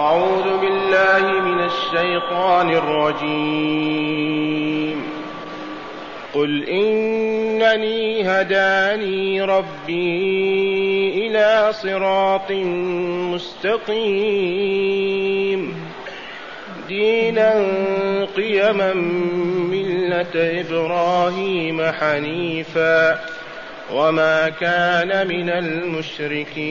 أعوذ 0.00 0.58
بالله 0.60 1.40
من 1.40 1.60
الشيطان 1.64 2.70
الرجيم. 2.70 4.40
قل 6.34 6.64
إنني 6.68 8.22
هداني 8.28 9.42
ربي 9.42 11.26
إلى 11.26 11.72
صراط 11.72 12.50
مستقيم. 13.32 14.30
دينا 16.88 17.66
قيما 18.36 18.94
ملة 19.70 20.34
إبراهيم 20.34 21.82
حنيفا 21.82 23.20
وما 23.92 24.48
كان 24.48 25.28
من 25.28 25.50
المشركين. 25.50 26.70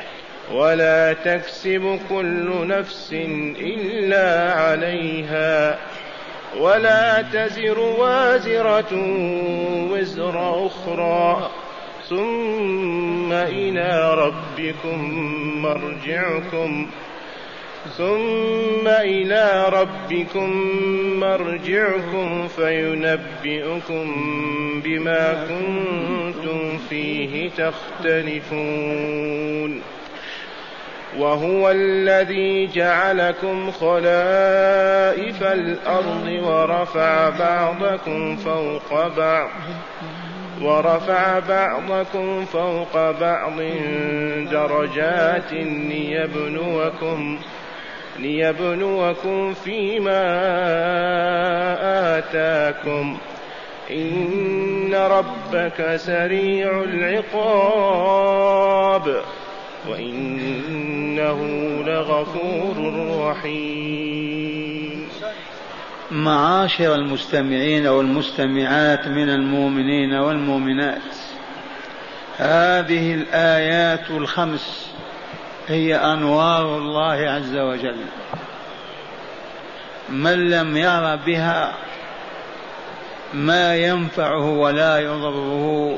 ولا 0.53 1.13
تكسب 1.13 1.99
كل 2.09 2.67
نفس 2.67 3.13
إلا 3.59 4.53
عليها 4.53 5.79
ولا 6.59 7.21
تزر 7.21 7.79
وازرة 7.79 8.93
وزر 9.91 10.65
أخرى 10.67 11.49
ثم 12.09 13.31
إلى 13.31 14.13
ربكم 14.13 15.13
مرجعكم 15.61 16.87
ثم 17.97 18.87
إلى 18.87 19.65
ربكم 19.69 20.49
مرجعكم 21.19 22.47
فينبئكم 22.47 24.15
بما 24.83 25.47
كنتم 25.47 26.77
فيه 26.89 27.49
تختلفون 27.49 28.71
وهو 31.17 31.71
الذي 31.71 32.67
جعلكم 32.67 33.71
خلائف 33.71 35.43
الأرض 35.43 36.39
ورفع 36.43 37.29
بعضكم 37.29 38.35
فوق 38.35 39.07
بعض 39.17 39.49
ورفع 40.61 41.39
بعضكم 41.39 42.45
فوق 42.45 43.11
بعض 43.11 43.61
درجات 44.51 45.53
ليبلوكم 45.63 47.39
ليبلوكم 48.19 49.53
فيما 49.53 50.21
آتاكم 52.17 53.17
إن 53.91 54.95
ربك 54.95 55.95
سريع 55.95 56.83
العقاب 56.83 58.01
وإنه 59.89 61.39
لغفور 61.83 62.93
رحيم. 63.29 65.07
معاشر 66.11 66.95
المستمعين 66.95 67.87
والمستمعات 67.87 69.07
من 69.07 69.29
المؤمنين 69.29 70.13
والمؤمنات 70.13 71.01
هذه 72.37 73.13
الآيات 73.13 74.09
الخمس 74.09 74.91
هي 75.67 75.95
أنوار 75.95 76.77
الله 76.77 77.29
عز 77.29 77.57
وجل. 77.57 78.05
من 80.09 80.49
لم 80.49 80.77
ير 80.77 81.15
بها 81.15 81.73
ما 83.33 83.75
ينفعه 83.75 84.49
ولا 84.49 84.99
يضره. 84.99 85.97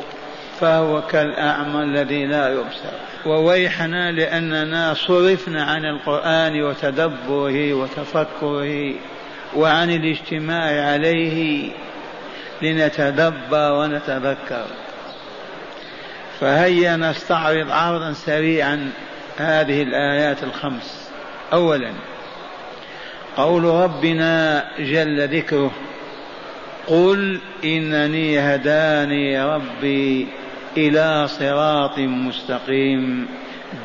فهو 0.63 1.01
كالأعمى 1.01 1.83
الذي 1.83 2.25
لا 2.25 2.49
يبصر. 2.49 2.93
وويحنا 3.25 4.11
لأننا 4.11 4.93
صرفنا 4.93 5.63
عن 5.63 5.85
القرآن 5.85 6.61
وتدبره 6.61 7.73
وتفكره 7.73 8.93
وعن 9.55 9.89
الاجتماع 9.89 10.91
عليه 10.91 11.69
لنتدبر 12.61 13.71
ونتذكر. 13.71 14.65
فهيا 16.39 16.95
نستعرض 16.95 17.71
عرضا 17.71 18.13
سريعا 18.13 18.91
هذه 19.37 19.83
الآيات 19.83 20.43
الخمس. 20.43 21.09
أولا 21.53 21.91
قول 23.37 23.63
ربنا 23.63 24.65
جل 24.79 25.27
ذكره 25.37 25.71
قل 26.87 27.39
إنني 27.63 28.39
هداني 28.39 29.43
ربي 29.43 30.27
إلى 30.77 31.27
صراط 31.27 31.99
مستقيم. 31.99 33.27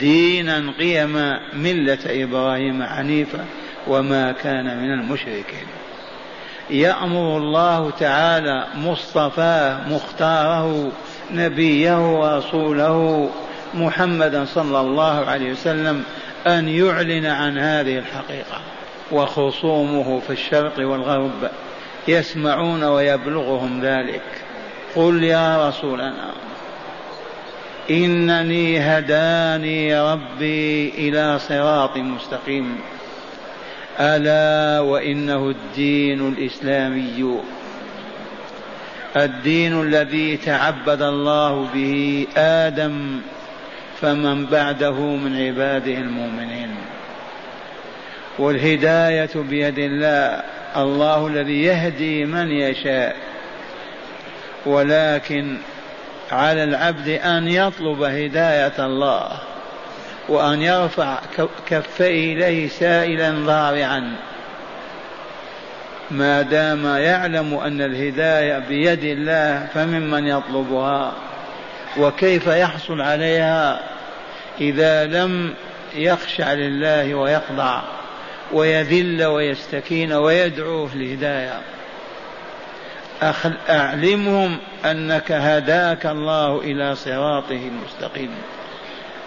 دينا 0.00 0.72
قيما 0.78 1.40
ملة 1.54 1.98
إبراهيم 2.06 2.82
حنيفا 2.82 3.44
وما 3.86 4.32
كان 4.32 4.82
من 4.82 4.92
المشركين. 4.92 5.66
يأمر 6.70 7.36
الله 7.36 7.90
تعالى 7.90 8.66
مصطفاه 8.76 9.88
مختاره 9.88 10.92
نبيه 11.32 12.18
ورسوله 12.18 13.30
محمدا 13.74 14.44
صلى 14.44 14.80
الله 14.80 15.24
عليه 15.26 15.52
وسلم 15.52 16.04
أن 16.46 16.68
يعلن 16.68 17.26
عن 17.26 17.58
هذه 17.58 17.98
الحقيقة. 17.98 18.60
وخصومه 19.12 20.20
في 20.20 20.30
الشرق 20.30 20.74
والغرب 20.78 21.50
يسمعون 22.08 22.84
ويبلغهم 22.84 23.80
ذلك. 23.80 24.22
قل 24.96 25.24
يا 25.24 25.68
رسولنا 25.68 26.30
إنني 27.90 28.78
هداني 28.80 30.00
ربي 30.00 30.88
إلى 30.88 31.38
صراط 31.38 31.96
مستقيم. 31.96 32.76
ألا 34.00 34.80
وإنه 34.80 35.50
الدين 35.50 36.28
الإسلامي. 36.28 37.40
الدين 39.16 39.82
الذي 39.82 40.36
تعبد 40.36 41.02
الله 41.02 41.68
به 41.74 42.26
آدم 42.36 43.20
فمن 44.00 44.46
بعده 44.46 45.00
من 45.00 45.36
عباده 45.46 45.92
المؤمنين. 45.92 46.74
والهداية 48.38 49.30
بيد 49.34 49.78
الله 49.78 50.42
الله 50.76 51.26
الذي 51.26 51.62
يهدي 51.62 52.24
من 52.24 52.50
يشاء. 52.50 53.16
ولكن 54.66 55.56
على 56.32 56.64
العبد 56.64 57.08
أن 57.08 57.48
يطلب 57.48 58.02
هداية 58.02 58.86
الله 58.86 59.30
وأن 60.28 60.62
يرفع 60.62 61.18
كفيه 61.68 62.34
إليه 62.34 62.68
سائلا 62.68 63.30
ضارعا. 63.30 64.16
ما 66.10 66.42
دام 66.42 66.86
يعلم 66.86 67.54
أن 67.54 67.80
الهداية 67.80 68.58
بيد 68.58 69.04
الله 69.04 69.66
فممن 69.74 70.26
يطلبها؟ 70.26 71.12
وكيف 71.98 72.46
يحصل 72.46 73.00
عليها؟ 73.00 73.80
إذا 74.60 75.04
لم 75.06 75.54
يخشع 75.94 76.52
لله 76.52 77.14
ويخضع 77.14 77.82
ويذل 78.52 79.24
ويستكين 79.24 80.12
ويدعوه 80.12 80.94
للهداية. 80.94 81.60
أعلمهم 83.70 84.58
أنك 84.84 85.32
هداك 85.32 86.06
الله 86.06 86.60
إلى 86.60 86.94
صراطه 86.94 87.60
المستقيم. 87.68 88.30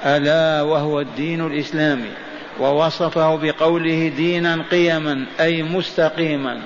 ألا 0.06 0.62
وهو 0.62 1.00
الدين 1.00 1.46
الإسلامي 1.46 2.12
ووصفه 2.60 3.36
بقوله 3.36 4.12
دينا 4.18 4.64
قيما 4.72 5.26
أي 5.40 5.64
مستقيما 5.64 6.62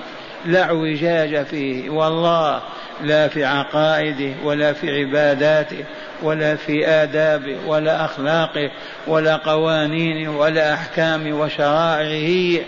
لا 0.46 0.62
اعوجاج 0.62 1.46
فيه 1.46 1.90
والله 1.90 2.62
لا 3.02 3.28
في 3.28 3.44
عقائده 3.44 4.32
ولا 4.44 4.72
في 4.72 5.00
عباداته 5.00 5.84
ولا 6.22 6.56
في 6.56 6.88
آدابه 6.88 7.56
ولا 7.66 8.04
أخلاقه 8.04 8.70
ولا 9.06 9.36
قوانينه 9.36 10.38
ولا 10.38 10.74
أحكامه 10.74 11.40
وشرائعه 11.40 12.64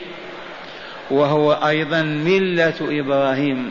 وهو 1.11 1.53
أيضا 1.53 2.03
ملة 2.03 2.75
إبراهيم. 2.81 3.71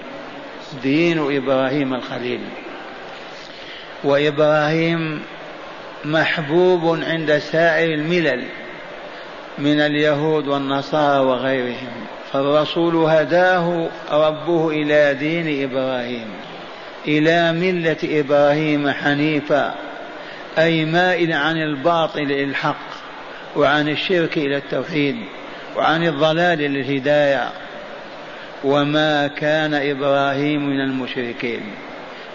دين 0.83 1.37
إبراهيم 1.37 1.93
الخليل. 1.93 2.41
وإبراهيم 4.03 5.21
محبوب 6.05 6.99
عند 7.03 7.37
سائر 7.37 7.93
الملل 7.93 8.43
من 9.57 9.79
اليهود 9.79 10.47
والنصارى 10.47 11.25
وغيرهم 11.25 12.07
فالرسول 12.33 12.95
هداه 12.95 13.89
ربه 14.11 14.69
إلى 14.69 15.13
دين 15.13 15.63
إبراهيم 15.63 16.27
إلى 17.07 17.53
ملة 17.53 17.97
إبراهيم 18.03 18.89
حنيفا 18.89 19.75
أي 20.57 20.85
مائل 20.85 21.33
عن 21.33 21.57
الباطل 21.57 22.21
إلى 22.21 22.43
الحق 22.43 22.87
وعن 23.55 23.89
الشرك 23.89 24.37
إلى 24.37 24.57
التوحيد 24.57 25.15
وعن 25.75 26.07
الضلال 26.07 26.59
للهداية 26.59 27.49
وما 28.63 29.27
كان 29.27 29.73
إبراهيم 29.73 30.69
من 30.69 30.81
المشركين. 30.81 31.61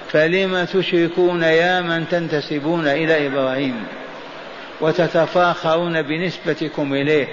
فلم 0.08 0.64
تشركون 0.64 1.42
يا 1.42 1.80
من 1.80 2.08
تنتسبون 2.08 2.86
إلى 2.86 3.26
إبراهيم؟ 3.26 3.84
وتتفاخرون 4.80 6.02
بنسبتكم 6.02 6.94
إليه. 6.94 7.28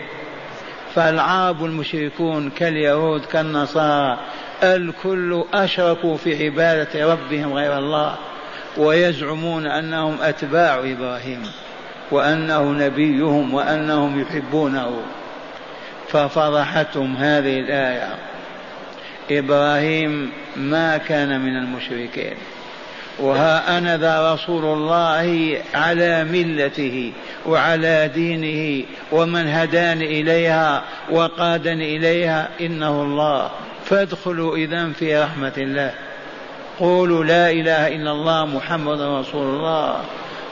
فالعرب 0.96 1.66
المشركون 1.66 2.50
كاليهود 2.50 3.26
كالنصارى 3.26 4.20
الكل 4.64 5.44
أشركوا 5.54 6.18
في 6.18 6.46
عبادة 6.46 7.12
ربهم 7.12 7.54
غير 7.54 7.78
الله 7.78 8.16
ويزعمون 8.78 9.66
أنهم 9.66 10.18
أتباع 10.22 10.80
إبراهيم 10.80 11.42
وأنه 12.12 12.72
نبيهم 12.72 13.54
وأنهم 13.54 14.22
يحبونه. 14.22 15.02
ففضحتهم 16.08 17.16
هذه 17.16 17.60
الآية. 17.60 18.29
إبراهيم 19.31 20.31
ما 20.58 20.98
كان 20.98 21.42
من 21.42 21.58
المشركين. 21.58 22.34
وها 23.20 23.78
أنا 23.78 23.98
ذا 23.98 24.34
رسول 24.34 24.66
الله 24.66 25.58
على 25.74 26.24
ملته 26.24 27.12
وعلى 27.46 28.12
دينه 28.14 28.86
ومن 29.12 29.48
هداني 29.48 30.22
إليها 30.22 30.84
وقادني 31.12 31.98
إليها 31.98 32.50
إنه 32.62 33.02
الله. 33.02 33.52
فادخلوا 33.86 34.56
إذا 34.56 34.92
في 34.92 35.18
رحمة 35.18 35.54
الله. 35.58 35.92
قولوا 36.80 37.24
لا 37.24 37.52
إله 37.52 37.88
إلا 37.88 38.12
الله 38.12 38.46
محمد 38.46 39.02
رسول 39.02 39.56
الله. 39.56 39.96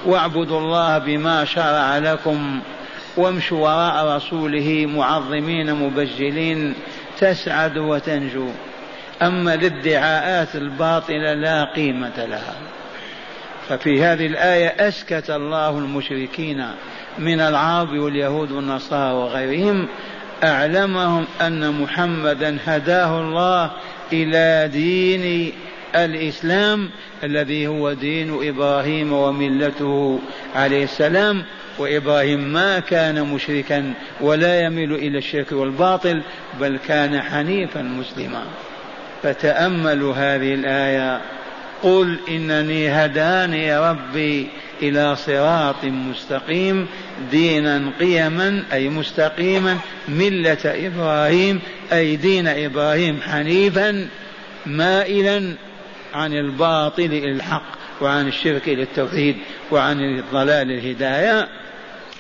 واعبدوا 0.05 0.59
الله 0.59 0.97
بما 0.97 1.45
شرع 1.45 1.97
لكم. 1.97 2.59
وامشوا 3.17 3.59
وراء 3.59 4.15
رسوله 4.15 4.85
معظمين 4.95 5.73
مبجلين. 5.73 6.73
تسعدوا 7.19 7.95
وتنجوا 7.95 8.51
أما 9.21 9.53
الادعاءات 9.53 10.55
الباطلة 10.55 11.33
لا 11.33 11.63
قيمة 11.63 12.25
لها. 12.25 12.55
ففي 13.69 14.03
هذه 14.03 14.25
الآية 14.25 14.87
أسكت 14.87 15.29
الله 15.29 15.69
المشركين 15.69 16.65
من 17.19 17.39
العرب 17.39 17.89
واليهود 17.89 18.51
والنصارى 18.51 19.13
وغيرهم 19.13 19.87
أعلمهم 20.43 21.25
أن 21.41 21.81
محمدا 21.81 22.57
هداه 22.65 23.21
الله 23.21 23.71
إلى 24.13 24.69
دين 24.73 25.53
الإسلام 25.95 26.89
الذي 27.23 27.67
هو 27.67 27.93
دين 27.93 28.49
إبراهيم 28.49 29.13
وملته 29.13 30.19
عليه 30.55 30.83
السلام. 30.83 31.43
وإبراهيم 31.79 32.53
ما 32.53 32.79
كان 32.79 33.23
مشركا 33.23 33.93
ولا 34.21 34.61
يميل 34.61 34.93
إلى 34.93 35.17
الشرك 35.17 35.51
والباطل 35.51 36.21
بل 36.59 36.79
كان 36.87 37.21
حنيفا 37.21 37.81
مسلما. 37.81 38.43
فتأملوا 39.23 40.13
هذه 40.13 40.53
الآية. 40.53 41.21
قل 41.83 42.17
إنني 42.29 42.89
هداني 42.89 43.77
ربي 43.77 44.47
إلى 44.81 45.15
صراط 45.15 45.83
مستقيم 45.83 46.87
دينا 47.31 47.91
قيما 47.99 48.63
أي 48.73 48.89
مستقيما 48.89 49.77
ملة 50.07 50.57
إبراهيم 50.65 51.59
أي 51.93 52.15
دين 52.15 52.47
إبراهيم 52.47 53.21
حنيفا 53.21 54.07
مائلا 54.65 55.55
عن 56.13 56.33
الباطل 56.33 57.03
إلى 57.03 57.31
الحق 57.31 57.77
وعن 58.01 58.27
الشرك 58.27 58.67
إلى 58.67 58.83
التوحيد 58.83 59.35
وعن 59.71 59.99
الضلال 59.99 60.71
الهداية. 60.71 61.47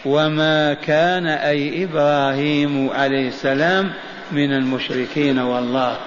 وما 0.07 0.73
كان 0.73 1.27
أي 1.27 1.83
إبراهيم 1.83 2.89
عليه 2.89 3.27
السلام 3.27 3.91
من 4.31 4.53
المشركين 4.53 5.39
والله 5.39 5.97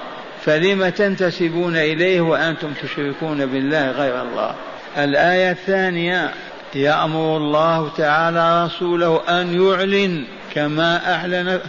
فلم 0.45 0.89
تنتسبون 0.89 1.77
إليه 1.77 2.21
وأنتم 2.21 2.73
تشركون 2.83 3.47
بالله 3.47 3.91
غير 3.91 4.23
الله 4.23 4.55
الآية 4.99 5.51
الثانية 5.51 6.31
يأمر 6.75 7.37
الله 7.37 7.91
تعالى 7.97 8.65
رسوله 8.65 9.21
أن 9.29 9.63
يعلن 9.63 10.25
كما 10.55 11.15
أعلن 11.15 11.61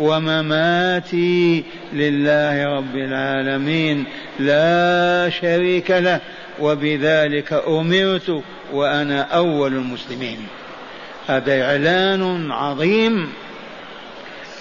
ومماتي 0.00 1.64
لله 1.92 2.76
رب 2.76 2.96
العالمين. 2.96 4.04
لا 4.38 5.30
شريك 5.30 5.90
له 5.90 6.20
وبذلك 6.60 7.52
أمرت 7.52 8.42
وأنا 8.72 9.22
أول 9.22 9.72
المسلمين. 9.72 10.46
هذا 11.28 11.62
إعلان 11.62 12.50
عظيم. 12.50 13.32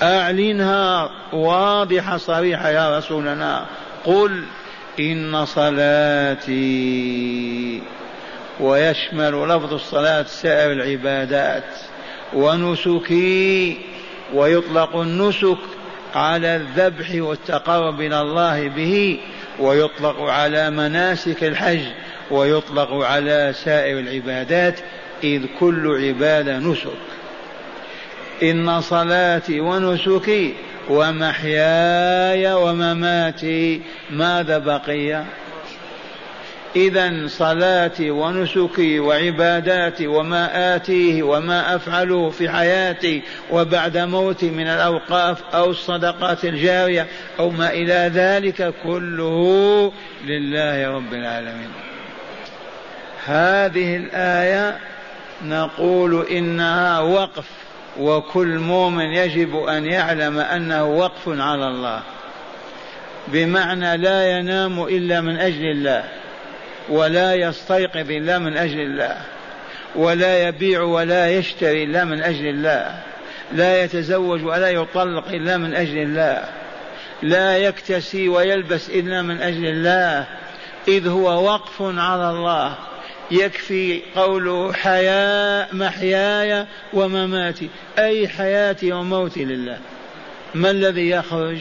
أعلنها 0.01 1.09
واضحة 1.33 2.17
صريحة 2.17 2.69
يا 2.69 2.97
رسولنا. 2.97 3.65
قل 4.05 4.43
إن 4.99 5.45
صلاتي 5.45 6.57
ويشمل 8.59 9.47
لفظ 9.49 9.73
الصلاة 9.73 10.23
سائر 10.23 10.71
العبادات 10.71 11.63
ونسكي 12.33 13.77
ويطلق 14.33 14.95
النسك 14.95 15.57
على 16.15 16.55
الذبح 16.55 17.09
والتقرب 17.13 18.01
إلى 18.01 18.21
الله 18.21 18.67
به 18.67 19.19
ويطلق 19.59 20.21
على 20.21 20.69
مناسك 20.69 21.43
الحج 21.43 21.81
ويطلق 22.31 22.93
على 22.93 23.53
سائر 23.63 23.99
العبادات 23.99 24.79
إذ 25.23 25.45
كل 25.59 26.05
عبادة 26.05 26.59
نسك. 26.59 26.97
إن 28.43 28.81
صلاتي 28.81 29.59
ونسكي 29.59 30.53
ومحياي 30.89 32.53
ومماتي 32.53 33.81
ماذا 34.09 34.57
بقي؟ 34.57 35.23
إذا 36.75 37.27
صلاتي 37.27 38.11
ونسكي 38.11 38.99
وعباداتي 38.99 40.07
وما 40.07 40.75
آتيه 40.75 41.23
وما 41.23 41.75
أفعله 41.75 42.29
في 42.29 42.49
حياتي 42.49 43.21
وبعد 43.51 43.97
موتي 43.97 44.49
من 44.49 44.67
الأوقاف 44.67 45.43
أو 45.53 45.69
الصدقات 45.69 46.45
الجارية 46.45 47.07
أو 47.39 47.49
ما 47.49 47.69
إلى 47.69 48.11
ذلك 48.13 48.73
كله 48.83 49.91
لله 50.25 50.87
رب 50.91 51.13
العالمين. 51.13 51.71
هذه 53.25 53.95
الآية 53.95 54.77
نقول 55.45 56.25
إنها 56.25 56.99
وقف 56.99 57.45
وكل 57.99 58.59
مؤمن 58.59 59.05
يجب 59.05 59.55
أن 59.55 59.85
يعلم 59.85 60.39
أنه 60.39 60.85
وقف 60.85 61.27
على 61.27 61.67
الله. 61.67 62.01
بمعنى 63.27 63.97
لا 63.97 64.39
ينام 64.39 64.83
إلا 64.83 65.21
من 65.21 65.37
أجل 65.37 65.65
الله. 65.65 66.03
ولا 66.89 67.33
يستيقظ 67.33 68.11
إلا 68.11 68.39
من 68.39 68.57
أجل 68.57 68.79
الله 68.79 69.17
ولا 69.95 70.47
يبيع 70.47 70.81
ولا 70.81 71.31
يشتري 71.31 71.83
إلا 71.83 72.05
من 72.05 72.23
أجل 72.23 72.47
الله 72.47 72.99
لا 73.51 73.83
يتزوج 73.83 74.45
ولا 74.45 74.69
يطلق 74.69 75.27
إلا 75.27 75.57
من 75.57 75.75
أجل 75.75 75.97
الله 75.97 76.43
لا 77.21 77.57
يكتسي 77.57 78.29
ويلبس 78.29 78.89
إلا 78.89 79.21
من 79.21 79.41
أجل 79.41 79.65
الله 79.65 80.27
إذ 80.87 81.07
هو 81.07 81.45
وقف 81.45 81.81
على 81.81 82.29
الله 82.29 82.75
يكفي 83.31 84.01
قوله 84.15 84.73
حياة 84.73 85.67
محياي 85.71 86.65
ومماتي 86.93 87.69
أي 87.99 88.27
حياتي 88.27 88.91
وموتي 88.91 89.45
لله. 89.45 89.77
ما 90.55 90.71
الذي 90.71 91.09
يخرج؟ 91.09 91.57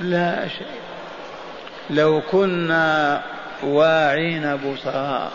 لا 0.00 0.48
شيء. 0.48 0.66
لو 1.90 2.22
كنا 2.30 3.22
واعين 3.62 4.56
بصراء 4.56 5.32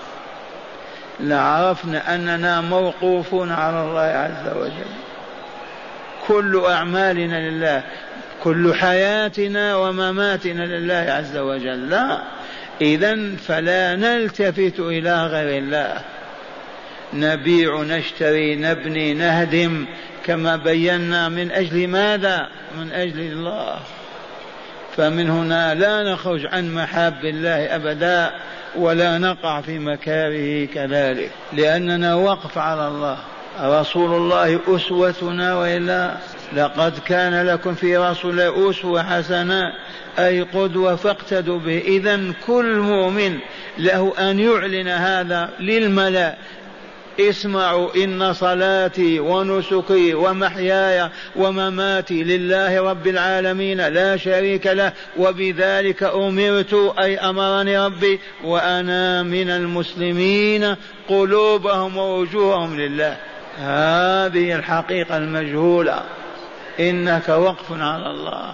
لعرفنا 1.20 2.16
أننا 2.16 2.62
موقوفون 2.62 3.52
على 3.52 3.82
الله 3.82 4.02
عز 4.02 4.58
وجل. 4.58 4.92
كل 6.28 6.64
أعمالنا 6.66 7.50
لله 7.50 7.84
كل 8.44 8.74
حياتنا 8.76 9.76
ومماتنا 9.76 10.64
لله 10.64 11.14
عز 11.14 11.38
وجل. 11.38 11.90
لا. 11.90 12.22
إذا 12.82 13.36
فلا 13.48 13.96
نلتفت 13.96 14.80
إلى 14.80 15.26
غير 15.28 15.64
الله. 15.64 16.02
نبيع 17.14 17.82
نشتري 17.82 18.56
نبني 18.56 19.14
نهدم 19.14 19.86
كما 20.26 20.56
بينا 20.56 21.30
من 21.30 21.52
أجل 21.52 21.88
ماذا؟ 21.88 22.48
من 22.78 22.92
أجل 22.92 23.20
الله. 23.20 23.80
فمن 25.00 25.29
هنا 25.29 25.75
لا 25.75 26.13
نخرج 26.13 26.46
عن 26.46 26.74
محاب 26.74 27.25
الله 27.25 27.75
أبدا 27.75 28.32
ولا 28.75 29.18
نقع 29.18 29.62
في 29.62 29.79
مكاره 29.79 30.65
كذلك 30.65 31.32
لأننا 31.53 32.15
وقف 32.15 32.58
على 32.58 32.88
الله. 32.88 33.18
رسول 33.62 34.13
الله 34.13 34.60
أسوتنا 34.68 35.56
وإلا 35.56 36.12
لقد 36.56 37.00
كان 37.06 37.46
لكم 37.46 37.74
في 37.74 37.98
رسول 37.98 38.32
الله 38.32 38.70
أسوة 38.70 39.03
حسنة 39.03 39.74
أي 40.20 40.41
قدوة 40.41 40.96
فاقتدوا 40.96 41.60
به. 41.60 41.77
إذا 41.77 42.20
كل 42.48 42.75
مؤمن 42.75 43.38
له 43.77 44.13
أن 44.20 44.39
يعلن 44.39 44.88
هذا 44.88 45.50
للملأ 45.60 46.36
اسمعوا 47.20 48.04
إن 48.04 48.34
صلاتي 48.34 49.20
ونسكي 49.20 50.14
ومحياي 50.14 51.10
ومماتي 51.36 52.24
لله 52.24 52.92
رب 52.92 53.08
العالمين 53.08 53.88
لا 53.88 54.18
شريك 54.18 54.68
له 54.68 54.94
وبذلك 55.18 56.04
أمرت 56.04 56.94
أي 57.00 57.18
أمرني 57.18 57.80
ربي 57.86 58.20
وأنا 58.44 59.24
من 59.24 59.50
المسلمين 59.50 60.76
قلوبهم 61.10 61.98
ووجوههم 61.98 62.80
لله. 62.80 63.18
هذه 63.58 64.56
الحقيقة 64.56 65.18
المجهولة. 65.18 66.04
إنك 66.80 67.30
وقف 67.30 67.72
على 67.72 68.12
الله. 68.12 68.54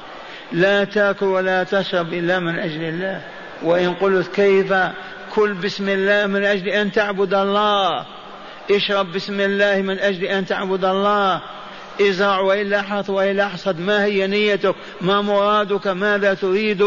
لا 0.51 0.83
تاكل 0.83 1.25
ولا 1.25 1.63
تشرب 1.63 2.13
إلا 2.13 2.39
من 2.39 2.59
أجل 2.59 2.83
الله. 2.83 3.21
وإن 3.63 3.93
قلت 3.93 4.35
كيف 4.35 4.73
كل 5.35 5.53
بسم 5.53 5.89
الله 5.89 6.27
من 6.27 6.43
أجل 6.43 6.67
أن 6.67 6.91
تعبد 6.91 7.33
الله. 7.33 8.05
اشرب 8.71 9.11
بسم 9.11 9.39
الله 9.39 9.81
من 9.81 9.99
أجل 9.99 10.23
أن 10.23 10.45
تعبد 10.45 10.85
الله. 10.85 11.41
ازرع 12.01 12.39
وإلا 12.39 12.81
حرث 12.81 13.09
وإلا 13.09 13.47
حصد 13.47 13.79
ما 13.79 14.05
هي 14.05 14.27
نيتك؟ 14.27 14.75
ما 15.01 15.21
مرادك؟ 15.21 15.87
ماذا 15.87 16.33
تريد؟ 16.33 16.85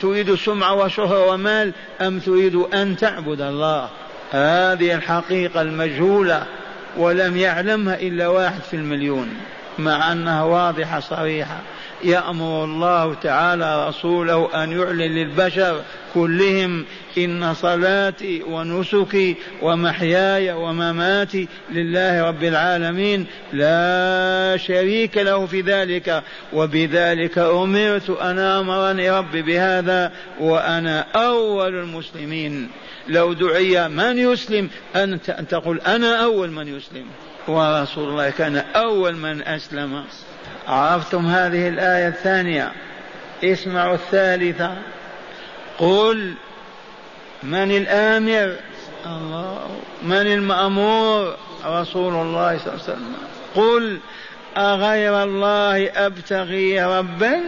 تريد 0.00 0.34
سمعة 0.34 0.74
وشهرة 0.74 1.26
ومال 1.26 1.72
أم 2.00 2.18
تريد 2.18 2.54
أن 2.54 2.96
تعبد 2.96 3.40
الله؟ 3.40 3.88
هذه 4.30 4.94
الحقيقة 4.94 5.62
المجهولة 5.62 6.46
ولم 6.96 7.36
يعلمها 7.36 7.94
إلا 7.94 8.28
واحد 8.28 8.60
في 8.60 8.76
المليون. 8.76 9.28
مع 9.78 10.12
أنها 10.12 10.42
واضحة 10.42 11.00
صريحة. 11.00 11.60
يأمر 12.04 12.64
الله 12.64 13.14
تعالى 13.14 13.88
رسوله 13.88 14.64
أن 14.64 14.72
يعلن 14.72 15.00
للبشر 15.00 15.82
كلهم 16.14 16.84
إن 17.18 17.54
صلاتي 17.54 18.42
ونسكي 18.42 19.36
ومحياي 19.62 20.52
ومماتي 20.52 21.48
لله 21.70 22.28
رب 22.28 22.44
العالمين. 22.44 23.26
لا 23.52 24.56
شريك 24.56 25.16
له 25.18 25.46
في 25.46 25.60
ذلك. 25.60 26.22
وبذلك 26.52 27.38
أمرت 27.38 28.10
أنا 28.10 28.60
أمرني 28.60 29.10
ربي 29.10 29.42
بهذا 29.42 30.12
وأنا 30.40 31.06
أول 31.14 31.74
المسلمين. 31.74 32.70
لو 33.08 33.32
دعي 33.32 33.88
من 33.88 34.18
يسلم 34.18 34.70
أن 34.96 35.18
تقول 35.48 35.80
أنا 35.80 36.24
أول 36.24 36.50
من 36.50 36.76
يسلم. 36.76 37.06
ورسول 37.48 38.08
الله 38.08 38.30
كان 38.30 38.56
أول 38.56 39.16
من 39.16 39.42
أسلم. 39.42 40.04
عرفتم 40.68 41.26
هذه 41.26 41.68
الآية 41.68 42.08
الثانية؟ 42.08 42.72
اسمعوا 43.44 43.94
الثالثة. 43.94 44.76
قل 45.78 46.34
من 47.42 47.76
الآمر؟ 47.76 48.56
الله. 49.06 49.80
من 50.02 50.26
المأمور؟ 50.32 51.36
رسول 51.64 52.14
الله 52.14 52.58
صلى 52.58 52.72
الله 52.72 52.82
عليه 52.84 52.92
وسلم. 52.92 53.14
قل 53.54 53.98
أغير 54.56 55.22
الله 55.22 55.90
أبتغي 56.06 56.84
ربا؟ 56.84 57.40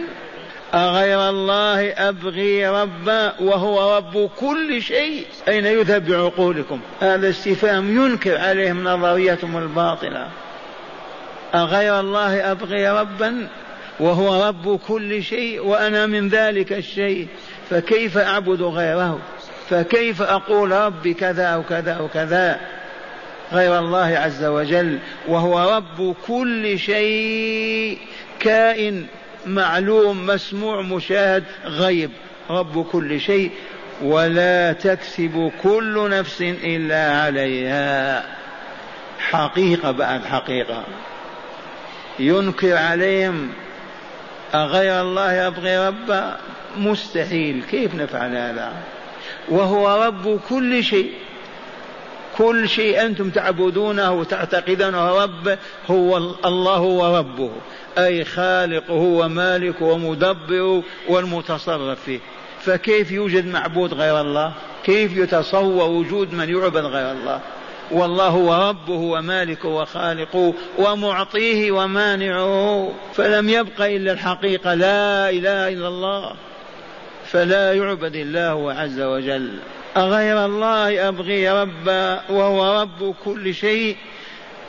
أغير 0.75 1.29
الله 1.29 1.89
أبغي 2.09 2.67
ربا 2.67 3.33
وهو 3.39 3.97
رب 3.97 4.29
كل 4.39 4.81
شيء. 4.81 5.25
أين 5.47 5.65
يذهب 5.65 6.05
بعقولكم؟ 6.05 6.79
هذا 7.01 7.29
استفهام 7.29 8.05
ينكر 8.05 8.37
عليهم 8.37 8.83
نظريتهم 8.83 9.57
الباطلة. 9.57 10.27
أغير 11.55 11.99
الله 11.99 12.51
أبغي 12.51 12.89
ربا 12.89 13.47
وهو 13.99 14.47
رب 14.47 14.79
كل 14.87 15.23
شيء 15.23 15.65
وأنا 15.65 16.05
من 16.05 16.29
ذلك 16.29 16.73
الشيء. 16.73 17.27
فكيف 17.69 18.17
أعبد 18.17 18.61
غيره؟ 18.61 19.19
فكيف 19.69 20.21
أقول 20.21 20.71
ربي 20.71 21.13
كذا 21.13 21.55
وكذا 21.55 21.99
وكذا؟ 21.99 22.59
غير 23.53 23.79
الله 23.79 24.17
عز 24.17 24.43
وجل 24.43 24.99
وهو 25.27 25.75
رب 25.75 26.15
كل 26.27 26.79
شيء 26.79 27.97
كائن. 28.39 29.05
معلوم 29.45 30.25
مسموع 30.25 30.81
مشاهد 30.81 31.43
غيب. 31.65 32.11
رب 32.49 32.85
كل 32.91 33.21
شيء 33.21 33.51
ولا 34.01 34.73
تكسب 34.73 35.51
كل 35.63 36.09
نفس 36.09 36.41
إلا 36.41 37.21
عليها. 37.21 38.25
حقيقة 39.19 39.91
بعد 39.91 40.25
حقيقة 40.25 40.83
ينكر 42.19 42.77
عليهم 42.77 43.49
أغير 44.55 45.01
الله 45.01 45.47
أبغي 45.47 45.87
ربا 45.87 46.37
مستحيل. 46.77 47.63
كيف 47.71 47.95
نفعل 47.95 48.35
هذا؟ 48.35 48.73
وهو 49.49 50.03
رب 50.05 50.39
كل 50.49 50.83
شيء. 50.83 51.11
كل 52.37 52.69
شيء 52.69 53.05
أنتم 53.05 53.29
تعبدونه 53.29 54.11
وتعتقدونه 54.11 55.23
رب 55.23 55.57
هو 55.87 56.17
الله 56.17 56.75
هو 56.75 57.17
ربه. 57.17 57.51
أي 57.97 58.23
خالقه 58.25 58.93
ومالكه 58.93 59.85
ومدبره 59.85 60.83
والمتصرف 61.09 62.03
فيه. 62.05 62.19
فكيف 62.59 63.11
يوجد 63.11 63.45
معبود 63.45 63.93
غير 63.93 64.21
الله؟ 64.21 64.53
كيف 64.83 65.17
يتصور 65.17 65.89
وجود 65.89 66.33
من 66.33 66.49
يعبد 66.49 66.85
غير 66.85 67.11
الله؟ 67.11 67.39
والله 67.91 68.27
هو 68.27 68.69
ربه 68.69 68.93
ومالكه 68.93 69.69
وخالقه 69.69 70.53
ومعطيه 70.77 71.71
ومانعه. 71.71 72.91
فلم 73.13 73.49
يبق 73.49 73.81
إلا 73.81 74.11
الحقيقة 74.11 74.73
لا 74.73 75.29
إله 75.29 75.67
إلا 75.69 75.87
الله. 75.87 76.33
فلا 77.25 77.73
يعبد 77.73 78.15
الله 78.15 78.73
عز 78.73 79.01
وجل. 79.01 79.59
أغير 79.97 80.45
الله 80.45 81.07
أبغي 81.07 81.49
ربا 81.49 82.21
وهو 82.29 82.81
رب 82.81 83.15
كل 83.25 83.53
شيء 83.53 83.97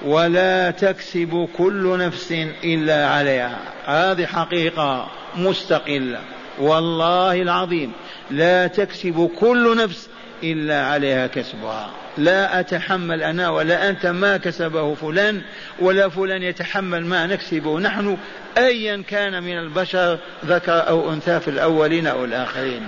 ولا 0.05 0.71
تكسب 0.71 1.49
كل 1.59 1.99
نفس 1.99 2.33
إلا 2.65 3.09
عليها. 3.09 3.59
هذه 3.85 4.27
حقيقة 4.27 5.09
مستقلة 5.37 6.21
والله 6.59 7.43
العظيم 7.43 7.93
لا 8.31 8.67
تكسب 8.67 9.31
كل 9.41 9.77
نفس 9.77 10.09
إلا 10.43 10.87
عليها 10.87 11.27
كسبها. 11.27 11.91
لا 12.19 12.61
أتحمل 12.61 13.23
أنا 13.23 13.51
ولا 13.51 13.89
أنت 13.89 14.07
ما 14.07 14.37
كسبه 14.37 14.95
فلان 14.95 15.43
ولا 15.79 16.09
فلان 16.09 16.43
يتحمل 16.43 17.07
ما 17.07 17.27
نكسبه. 17.27 17.81
نحن 17.81 18.17
أيا 18.59 19.03
كان 19.09 19.43
من 19.43 19.59
البشر 19.59 20.19
ذكر 20.45 20.89
أو 20.89 21.13
أنثى 21.13 21.41
في 21.41 21.49
الأولين 21.49 22.07
أو 22.07 22.25
الآخرين. 22.25 22.83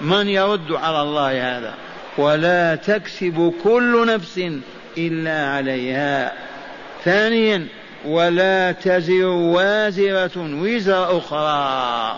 من 0.00 0.28
يرد 0.28 0.72
على 0.72 1.02
الله 1.02 1.58
هذا؟ 1.58 1.74
ولا 2.18 2.74
تكسب 2.74 3.54
كل 3.64 4.06
نفس 4.06 4.40
إلا 4.98 5.46
عليها. 5.46 6.32
ثانيا 7.04 7.66
ولا 8.04 8.72
تزر 8.72 9.26
وازرة 9.26 10.30
وزر 10.36 11.18
أخرى. 11.18 12.16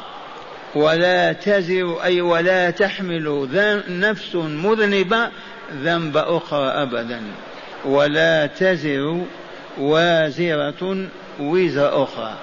ولا 0.74 1.32
تزر 1.32 2.02
أي 2.04 2.20
ولا 2.20 2.70
تحمل 2.70 3.48
نفس 3.88 4.34
مذنبة 4.34 5.28
ذنب 5.82 6.16
أخرى 6.16 6.66
أبدا. 6.66 7.22
ولا 7.84 8.46
تزر 8.46 9.20
وازرة 9.78 11.06
وزر 11.40 12.02
أخرى. 12.02 12.34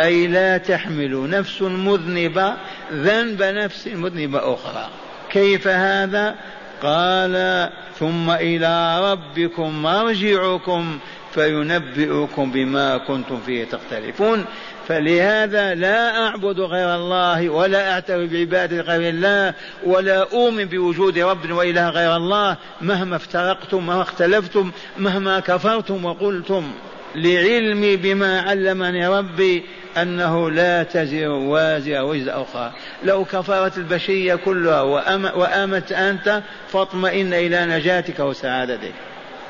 أي 0.00 0.26
لا 0.26 0.58
تحمل 0.58 1.30
نفس 1.30 1.62
مذنبة 1.62 2.54
ذنب 2.92 3.42
نفس 3.42 3.86
مذنبة 3.86 4.54
أخرى. 4.54 4.88
كيف 5.30 5.68
هذا؟ 5.68 6.34
قال 6.82 7.68
ثم 7.98 8.30
إلى 8.30 9.00
ربكم 9.12 9.82
مرجعكم 9.82 10.98
فينبئكم 11.34 12.50
بما 12.50 12.98
كنتم 12.98 13.40
فيه 13.46 13.64
تختلفون. 13.64 14.44
فلهذا 14.88 15.74
لا 15.74 16.26
أعبد 16.26 16.60
غير 16.60 16.94
الله 16.94 17.48
ولا 17.48 17.92
أعترف 17.92 18.30
بعبادة 18.32 18.80
غير 18.80 19.08
الله 19.08 19.54
ولا 19.84 20.22
أؤمن 20.22 20.64
بوجود 20.64 21.18
رب 21.18 21.50
وإله 21.50 21.88
غير 21.88 22.16
الله 22.16 22.56
مهما 22.80 23.16
افترقتم 23.16 23.86
مهما 23.86 24.02
اختلفتم 24.02 24.70
مهما 24.98 25.40
كفرتم 25.40 26.04
وقلتم. 26.04 26.72
لعلمي 27.14 27.96
بما 27.96 28.40
علمني 28.40 29.08
ربي 29.08 29.64
أنه 29.96 30.50
لا 30.50 30.82
تزر 30.82 31.28
وازرة 31.28 32.04
وزر 32.04 32.42
أخرى. 32.42 32.72
لو 33.04 33.24
كفرت 33.24 33.78
البشرية 33.78 34.34
كلها 34.34 34.80
وآمت 35.34 35.92
أنت 35.92 36.42
فاطمئن 36.72 37.34
إلى 37.34 37.66
نجاتك 37.66 38.20
وسعادتك. 38.20 38.92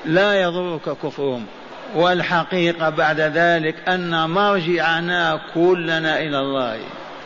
لا 0.04 0.42
يضرك 0.42 0.96
كفرهم. 1.02 1.46
والحقيقة 1.94 2.88
بعد 2.88 3.20
ذلك 3.20 3.88
أن 3.88 4.30
مرجعنا 4.30 5.40
كلنا 5.54 6.18
إلى 6.18 6.40
الله. 6.40 6.78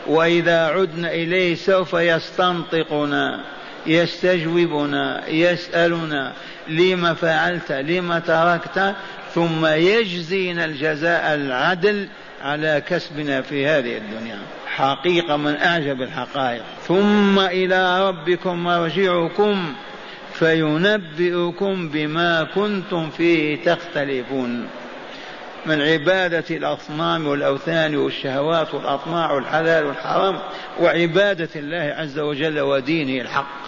وإذا 0.07 0.65
عدنا 0.65 1.11
إليه 1.11 1.55
سوف 1.55 1.93
يستنطقنا 1.93 3.39
يستجوبنا 3.87 5.29
يسألنا 5.29 6.33
لم 6.67 7.13
فعلت 7.13 7.71
لم 7.71 8.17
تركت 8.17 8.95
ثم 9.35 9.65
يجزينا 9.65 10.65
الجزاء 10.65 11.33
العدل 11.33 12.07
على 12.41 12.83
كسبنا 12.87 13.41
في 13.41 13.67
هذه 13.67 13.97
الدنيا. 13.97 14.37
حقيقة 14.67 15.37
من 15.37 15.55
أعجب 15.55 16.01
الحقائق. 16.01 16.63
ثم 16.87 17.39
إلى 17.39 18.09
ربكم 18.09 18.63
مرجعكم 18.63 19.73
فينبئكم 20.33 21.89
بما 21.89 22.47
كنتم 22.55 23.09
فيه 23.09 23.63
تختلفون. 23.63 24.67
من 25.65 25.81
عبادة 25.81 26.43
الأصنام 26.51 27.27
والأوثان 27.27 27.95
والشهوات 27.95 28.73
والأطماع 28.73 29.31
والحلال 29.31 29.85
والحرام 29.85 30.39
وعبادة 30.79 31.49
الله 31.55 31.95
عز 31.97 32.19
وجل 32.19 32.59
ودينه 32.59 33.21
الحق. 33.21 33.65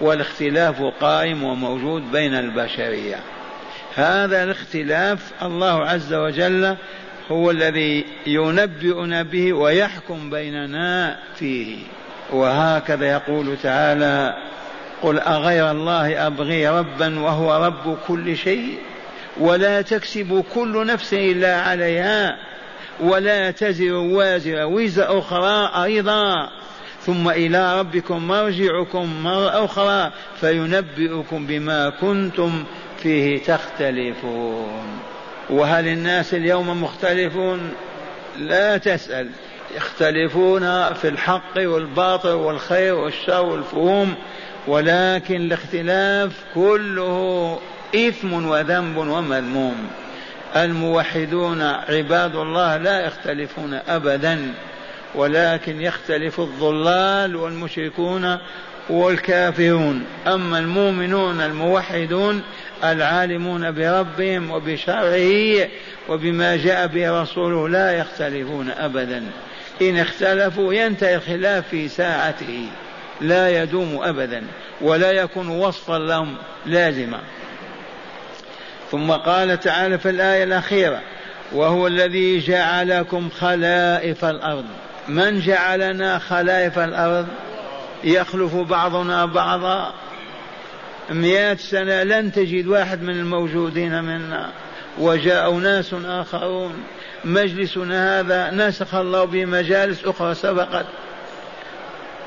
والاختلاف 0.00 0.82
قائم 1.00 1.42
وموجود 1.42 2.12
بين 2.12 2.34
البشرية. 2.34 3.33
هذا 3.94 4.44
الاختلاف 4.44 5.18
الله 5.42 5.84
عز 5.84 6.14
وجل 6.14 6.76
هو 7.30 7.50
الذي 7.50 8.04
ينبئنا 8.26 9.22
به 9.22 9.52
ويحكم 9.52 10.30
بيننا 10.30 11.18
فيه. 11.36 11.76
وهكذا 12.32 13.12
يقول 13.12 13.56
تعالى 13.62 14.36
قل 15.02 15.18
أغير 15.18 15.70
الله 15.70 16.26
أبغي 16.26 16.68
ربا 16.68 17.20
وهو 17.20 17.64
رب 17.66 17.98
كل 18.08 18.36
شيء 18.36 18.78
ولا 19.40 19.82
تكسب 19.82 20.44
كل 20.54 20.86
نفس 20.86 21.14
إلا 21.14 21.60
عليها 21.60 22.36
ولا 23.00 23.50
تزر 23.50 23.92
وازر 23.92 24.66
وزر 24.66 25.18
أخرى 25.18 25.84
أيضا. 25.84 26.50
ثم 27.06 27.28
إلى 27.28 27.80
ربكم 27.80 28.28
مرجعكم 28.28 29.22
مرة 29.22 29.64
أخرى 29.64 30.12
فينبئكم 30.40 31.46
بما 31.46 31.90
كنتم 31.90 32.64
فيه 33.04 33.42
تختلفون. 33.42 35.00
وهل 35.50 35.88
الناس 35.88 36.34
اليوم 36.34 36.82
مختلفون؟ 36.82 37.72
لا 38.38 38.76
تسأل. 38.76 39.28
يختلفون 39.76 40.94
في 40.94 41.08
الحق 41.08 41.56
والباطل 41.56 42.28
والخير 42.28 42.94
والشر 42.94 43.44
والفهوم 43.44 44.14
ولكن 44.66 45.36
الاختلاف 45.36 46.32
كله 46.54 47.58
إثم 47.94 48.48
وذنب 48.48 48.96
ومذموم. 48.96 49.90
الموحدون 50.56 51.62
عباد 51.62 52.36
الله 52.36 52.76
لا 52.76 53.06
يختلفون 53.06 53.80
أبدا 53.88 54.54
ولكن 55.14 55.80
يختلف 55.80 56.40
الضلال 56.40 57.36
والمشركون 57.36 58.38
والكافرون. 58.90 60.04
أما 60.26 60.58
المؤمنون 60.58 61.40
الموحدون 61.40 62.42
العالمون 62.84 63.70
بربهم 63.70 64.50
وبشرعه 64.50 65.68
وبما 66.08 66.56
جاء 66.56 66.86
به 66.86 67.22
رسوله 67.22 67.68
لا 67.68 67.98
يختلفون 67.98 68.70
أبدا. 68.70 69.22
إن 69.82 69.98
اختلفوا 69.98 70.74
ينتهي 70.74 71.14
الخلاف 71.14 71.68
في 71.68 71.88
ساعته 71.88 72.66
لا 73.20 73.62
يدوم 73.62 74.00
أبدا 74.02 74.42
ولا 74.80 75.10
يكون 75.10 75.48
وصفا 75.48 75.98
لهم 75.98 76.36
لازما. 76.66 77.20
ثم 78.90 79.10
قال 79.10 79.60
تعالى 79.60 79.98
في 79.98 80.10
الآية 80.10 80.44
الأخيرة 80.44 81.00
وهو 81.52 81.86
الذي 81.86 82.38
جعلكم 82.38 83.28
خلائف 83.30 84.24
الأرض. 84.24 84.64
من 85.08 85.40
جعلنا 85.40 86.18
خلائف 86.18 86.78
الأرض؟ 86.78 87.26
يخلف 88.04 88.54
بعضنا 88.54 89.26
بعضا. 89.26 89.94
مئات 91.10 91.60
سنة 91.60 92.02
لن 92.02 92.32
تجد 92.32 92.66
واحد 92.66 93.02
من 93.02 93.14
الموجودين 93.14 94.04
منا. 94.04 94.50
وجاء 94.98 95.52
ناس 95.52 95.94
آخرون. 96.04 96.72
مجلسنا 97.24 98.20
هذا 98.20 98.50
نسخ 98.50 98.94
الله 98.94 99.24
بمجالس 99.24 100.04
أخرى 100.04 100.34
سبقت. 100.34 100.86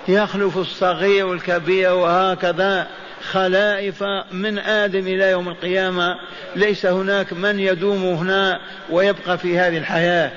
يخلف 0.08 0.58
الصغير 0.58 1.26
والكبير 1.26 1.94
وهكذا 1.94 2.88
خلائف 3.32 4.04
من 4.32 4.60
آدم 4.60 5.08
إلى 5.08 5.32
يوم 5.32 5.48
القيامة. 5.50 6.16
ليس 6.56 6.86
هناك 6.86 7.34
من 7.34 7.60
يدوم 7.60 8.04
هنا 8.04 8.60
ويبقى 8.90 9.38
في 9.38 9.60
هذه 9.60 9.78
الحياة. 9.78 10.32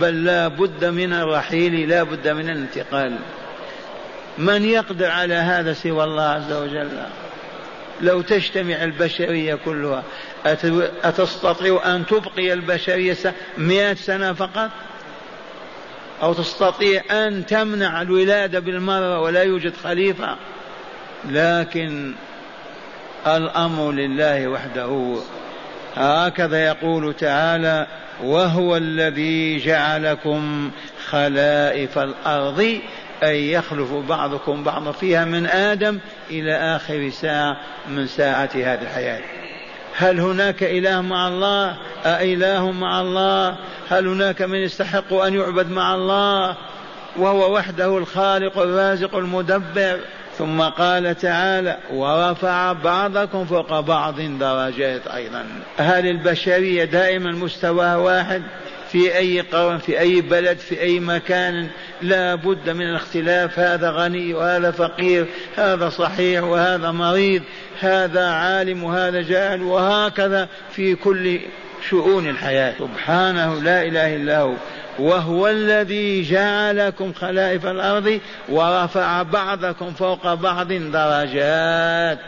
بل 0.00 0.24
لا 0.24 0.48
بد 0.48 0.84
من 0.84 1.12
الرحيل 1.12 1.88
لا 1.88 2.02
بد 2.02 2.28
من 2.28 2.50
الانتقال. 2.50 3.16
من 4.38 4.64
يقدر 4.64 5.10
على 5.10 5.34
هذا 5.34 5.72
سوى 5.72 6.04
الله 6.04 6.22
عز 6.22 6.52
وجل؟ 6.52 6.88
لو 8.00 8.20
تجتمع 8.20 8.84
البشرية 8.84 9.54
كلها 9.54 10.02
أتستطيع 11.04 11.94
أن 11.94 12.06
تبقي 12.06 12.52
البشرية 12.52 13.34
مئة 13.58 13.94
سنة 13.94 14.32
فقط؟ 14.32 14.70
أو 16.22 16.32
تستطيع 16.32 17.02
أن 17.10 17.46
تمنع 17.46 18.02
الولادة 18.02 18.58
بالمرة 18.58 19.20
ولا 19.20 19.42
يوجد 19.42 19.72
خليفة؟ 19.84 20.36
لكن 21.30 22.12
الأمر 23.26 23.92
لله 23.92 24.48
وحده. 24.48 25.16
هكذا 25.96 26.66
يقول 26.66 27.14
تعالى 27.14 27.86
وهو 28.22 28.76
الذي 28.76 29.58
جعلكم 29.58 30.70
خلائف 31.08 31.98
الأرض 31.98 32.80
أي 33.22 33.52
يخلف 33.52 33.92
بعضكم 33.92 34.64
بعضا 34.64 34.92
فيها 34.92 35.24
من 35.24 35.46
آدم 35.46 35.98
إلى 36.30 36.76
آخر 36.76 37.10
ساعة 37.10 37.56
من 37.88 38.06
ساعة 38.06 38.50
هذه 38.54 38.82
الحياة. 38.82 39.20
هل 39.96 40.20
هناك 40.20 40.62
إله 40.62 41.00
مع 41.00 41.28
الله؟ 41.28 41.76
أإله 42.06 42.70
مع 42.70 43.00
الله؟ 43.00 43.56
هل 43.90 44.06
هناك 44.06 44.42
من 44.42 44.58
يستحق 44.58 45.12
أن 45.12 45.34
يعبد 45.34 45.70
مع 45.70 45.94
الله؟ 45.94 46.56
وهو 47.16 47.54
وحده 47.54 47.98
الخالق 47.98 48.58
الرازق 48.58 49.16
المدبر. 49.16 50.00
ثم 50.38 50.62
قال 50.62 51.14
تعالى 51.14 51.78
ورفع 51.92 52.72
بعضكم 52.72 53.44
فوق 53.44 53.80
بعض 53.80 54.20
درجات 54.20 55.06
أيضا. 55.06 55.44
هل 55.78 56.06
البشرية 56.06 56.84
دائما 56.84 57.32
مستواها 57.32 57.96
واحد؟ 57.96 58.42
في 58.92 59.16
أي 59.16 59.40
قرن 59.40 59.78
في 59.78 60.00
أي 60.00 60.20
بلد 60.20 60.58
في 60.58 60.80
أي 60.80 61.00
مكان 61.00 61.68
لا 62.02 62.34
بد 62.34 62.70
من 62.70 62.82
الاختلاف. 62.82 63.58
هذا 63.58 63.90
غني 63.90 64.34
وهذا 64.34 64.70
فقير 64.70 65.26
هذا 65.56 65.88
صحيح 65.88 66.42
وهذا 66.42 66.90
مريض 66.90 67.42
هذا 67.80 68.26
عالم 68.26 68.84
وهذا 68.84 69.22
جاهل 69.22 69.62
وهكذا 69.62 70.48
في 70.72 70.94
كل 70.94 71.40
شؤون 71.88 72.28
الحياة. 72.28 72.74
سبحانه 72.78 73.54
لا 73.62 73.82
إله 73.82 74.16
إلا 74.16 74.40
هو. 74.40 74.54
وهو 74.98 75.48
الذي 75.48 76.22
جعلكم 76.22 77.12
خلائف 77.12 77.66
الأرض 77.66 78.20
ورفع 78.48 79.22
بعضكم 79.22 79.92
فوق 79.92 80.34
بعض 80.34 80.72
درجات 80.72 82.18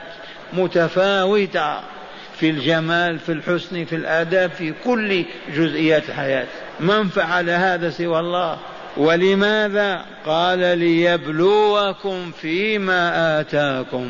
متفاوتة. 0.52 1.97
في 2.40 2.50
الجمال 2.50 3.18
في 3.18 3.32
الحسن 3.32 3.84
في 3.84 3.96
الآداب 3.96 4.50
في 4.50 4.74
كل 4.84 5.24
جزئيات 5.54 6.08
الحياة. 6.08 6.46
من 6.80 7.08
فعل 7.08 7.50
هذا 7.50 7.90
سوى 7.90 8.20
الله؟ 8.20 8.58
ولماذا؟ 8.96 10.04
قال 10.26 10.78
ليبلوكم 10.78 12.30
فيما 12.30 13.40
آتاكم. 13.40 14.08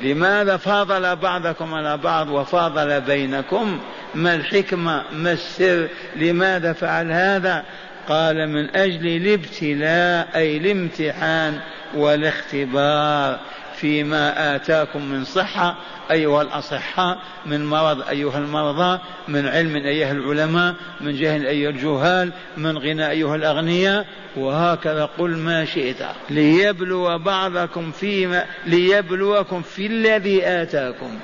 لماذا 0.00 0.56
فاضل 0.56 1.16
بعضكم 1.16 1.74
على 1.74 1.96
بعض 1.96 2.28
وفاضل 2.28 3.00
بينكم؟ 3.00 3.80
ما 4.14 4.34
الحكمة؟ 4.34 5.02
ما 5.12 5.32
السر؟ 5.32 5.88
لماذا 6.16 6.72
فعل 6.72 7.12
هذا؟ 7.12 7.64
قال 8.08 8.48
من 8.48 8.76
أجل 8.76 9.06
الابتلاء 9.06 10.28
أي 10.34 10.56
الامتحان 10.56 11.60
والاختبار. 11.94 13.40
فيما 13.82 14.56
آتاكم 14.56 15.02
من 15.02 15.24
صحة 15.24 15.76
أيها 16.10 16.42
الأصحاء 16.42 17.18
من 17.46 17.66
مرض 17.66 18.08
أيها 18.08 18.38
المرضى 18.38 19.00
من 19.28 19.48
علم 19.48 19.76
أيها 19.76 20.12
العلماء 20.12 20.74
من 21.00 21.16
جهل 21.16 21.46
أيها 21.46 21.70
الجهال 21.70 22.32
من 22.56 22.78
غنى 22.78 23.10
أيها 23.10 23.36
الأغنياء 23.36 24.06
وهكذا 24.36 25.04
قل 25.18 25.30
ما 25.30 25.64
شئت. 25.64 25.96
ليبلو 26.30 27.18
بعضكم 27.18 27.92
فيما 27.92 28.44
ليبلوكم 28.66 29.62
في 29.62 29.86
الذي 29.86 30.46
آتاكم 30.46 31.18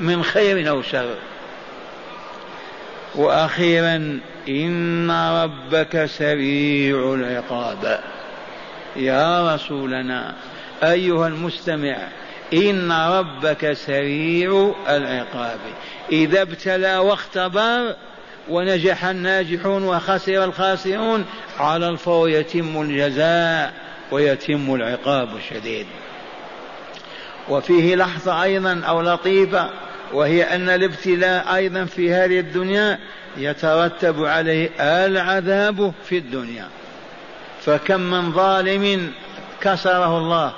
من 0.00 0.22
خير 0.22 0.68
أو 0.68 0.82
شر. 0.82 1.14
وأخيرا 3.14 4.20
إن 4.48 5.10
ربك 5.10 6.04
سريع 6.04 7.14
العقاب. 7.14 8.00
يا 8.96 9.54
رسولنا 9.54 10.34
أيها 10.82 11.28
المستمع 11.28 11.96
إن 12.52 12.92
ربك 12.92 13.72
سريع 13.72 14.74
العقاب. 14.88 15.58
إذا 16.12 16.42
ابتلى 16.42 16.96
واختبر 16.96 17.94
ونجح 18.48 19.04
الناجحون 19.04 19.84
وخسر 19.84 20.44
الخاسرون 20.44 21.24
على 21.58 21.88
الفور 21.88 22.28
يتم 22.28 22.82
الجزاء 22.82 23.74
ويتم 24.10 24.74
العقاب 24.74 25.36
الشديد. 25.36 25.86
وفيه 27.48 27.96
لحظة 27.96 28.42
أيضا 28.42 28.82
أو 28.88 29.00
لطيفة 29.02 29.70
وهي 30.12 30.42
أن 30.42 30.68
الابتلاء 30.68 31.54
أيضا 31.54 31.84
في 31.84 32.14
هذه 32.14 32.40
الدنيا 32.40 32.98
يترتب 33.36 34.24
عليه 34.24 34.70
العذاب 34.80 35.92
في 36.04 36.18
الدنيا. 36.18 36.68
فكم 37.60 38.00
من 38.00 38.32
ظالم 38.32 39.12
كسره 39.60 40.18
الله 40.18 40.52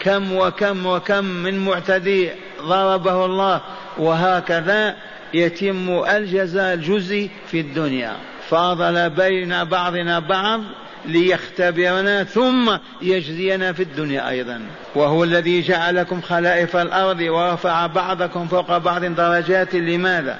كم 0.00 0.32
وكم 0.32 0.86
وكم 0.86 1.24
من 1.24 1.64
معتدي 1.64 2.30
ضربه 2.62 3.24
الله 3.24 3.60
وهكذا 3.98 4.96
يتم 5.34 6.04
الجزاء 6.10 6.74
الجزئي 6.74 7.30
في 7.50 7.60
الدنيا. 7.60 8.12
فاضل 8.48 9.10
بين 9.10 9.64
بعضنا 9.64 10.18
بعض 10.18 10.60
ليختبرنا 11.06 12.24
ثم 12.24 12.76
يجزينا 13.02 13.72
في 13.72 13.82
الدنيا 13.82 14.28
أيضا. 14.28 14.60
وهو 14.94 15.24
الذي 15.24 15.60
جعلكم 15.60 16.20
خلائف 16.20 16.76
الأرض 16.76 17.20
ورفع 17.20 17.86
بعضكم 17.86 18.48
فوق 18.48 18.78
بعض 18.78 19.04
درجات 19.04 19.74
لماذا؟ 19.74 20.38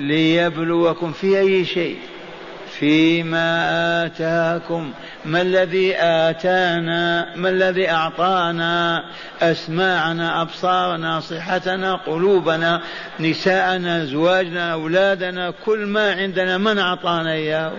ليبلوكم 0.00 1.12
في 1.12 1.38
أي 1.38 1.64
شيء. 1.64 1.98
فيما 2.80 4.06
آتاكم 4.06 4.92
ما 5.24 5.42
الذي 5.42 5.96
آتانا 5.96 7.36
ما 7.36 7.48
الذي 7.48 7.90
أعطانا؟ 7.90 9.04
أسماعنا 9.42 10.42
أبصارنا 10.42 11.20
صحتنا 11.20 11.94
قلوبنا 11.94 12.82
نساءنا 13.20 14.02
أزواجنا 14.02 14.72
أولادنا 14.72 15.52
كل 15.64 15.86
ما 15.86 16.12
عندنا 16.12 16.58
من 16.58 16.78
أعطانا 16.78 17.32
إياه؟ 17.32 17.72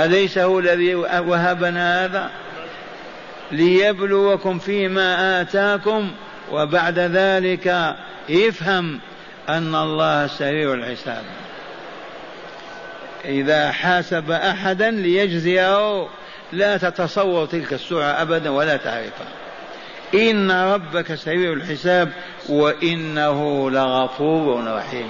أليس 0.00 0.38
هو 0.38 0.58
الذي 0.58 0.94
وهبنا 0.94 2.04
هذا؟ 2.04 2.30
ليبلوكم 3.52 4.58
فيما 4.58 5.40
آتاكم 5.40 6.10
وبعد 6.52 6.98
ذلك 6.98 7.96
يفهم 8.28 9.00
أن 9.48 9.74
الله 9.74 10.26
سريع 10.26 10.74
الحساب. 10.74 11.24
إذا 13.28 13.72
حاسب 13.72 14.30
أحدا 14.30 14.90
ليجزيه 14.90 16.06
لا 16.52 16.76
تتصور 16.76 17.46
تلك 17.46 17.72
السرعة 17.72 18.22
أبدا 18.22 18.50
ولا 18.50 18.76
تعرفها. 18.76 19.26
إن 20.14 20.50
ربك 20.50 21.14
سريع 21.14 21.52
الحساب 21.52 22.08
وإنه 22.48 23.70
لغفور 23.70 24.74
رحيم. 24.76 25.08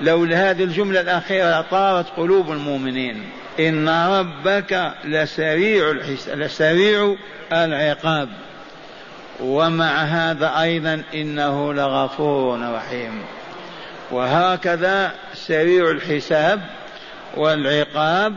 لولا 0.00 0.50
هذه 0.50 0.64
الجملة 0.64 1.00
الأخيرة 1.00 1.60
طارت 1.70 2.06
قلوب 2.16 2.50
المؤمنين. 2.50 3.22
إن 3.60 3.88
ربك 3.88 4.92
لسريع 5.04 5.90
الحساب 5.90 6.38
لسريع 6.38 7.16
العقاب. 7.52 8.28
ومع 9.40 10.02
هذا 10.02 10.60
أيضا 10.60 11.02
إنه 11.14 11.72
لغفور 11.72 12.74
رحيم. 12.74 13.22
وهكذا 14.10 15.12
سريع 15.34 15.90
الحساب 15.90 16.60
والعقاب 17.36 18.34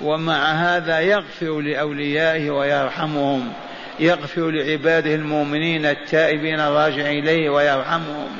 ومع 0.00 0.52
هذا 0.52 1.00
يغفر 1.00 1.60
لأوليائه 1.60 2.50
ويرحمهم 2.50 3.52
يغفر 4.00 4.50
لعباده 4.50 5.14
المؤمنين 5.14 5.86
التائبين 5.86 6.60
الراجعين 6.60 7.24
إليه 7.24 7.50
ويرحمهم 7.50 8.30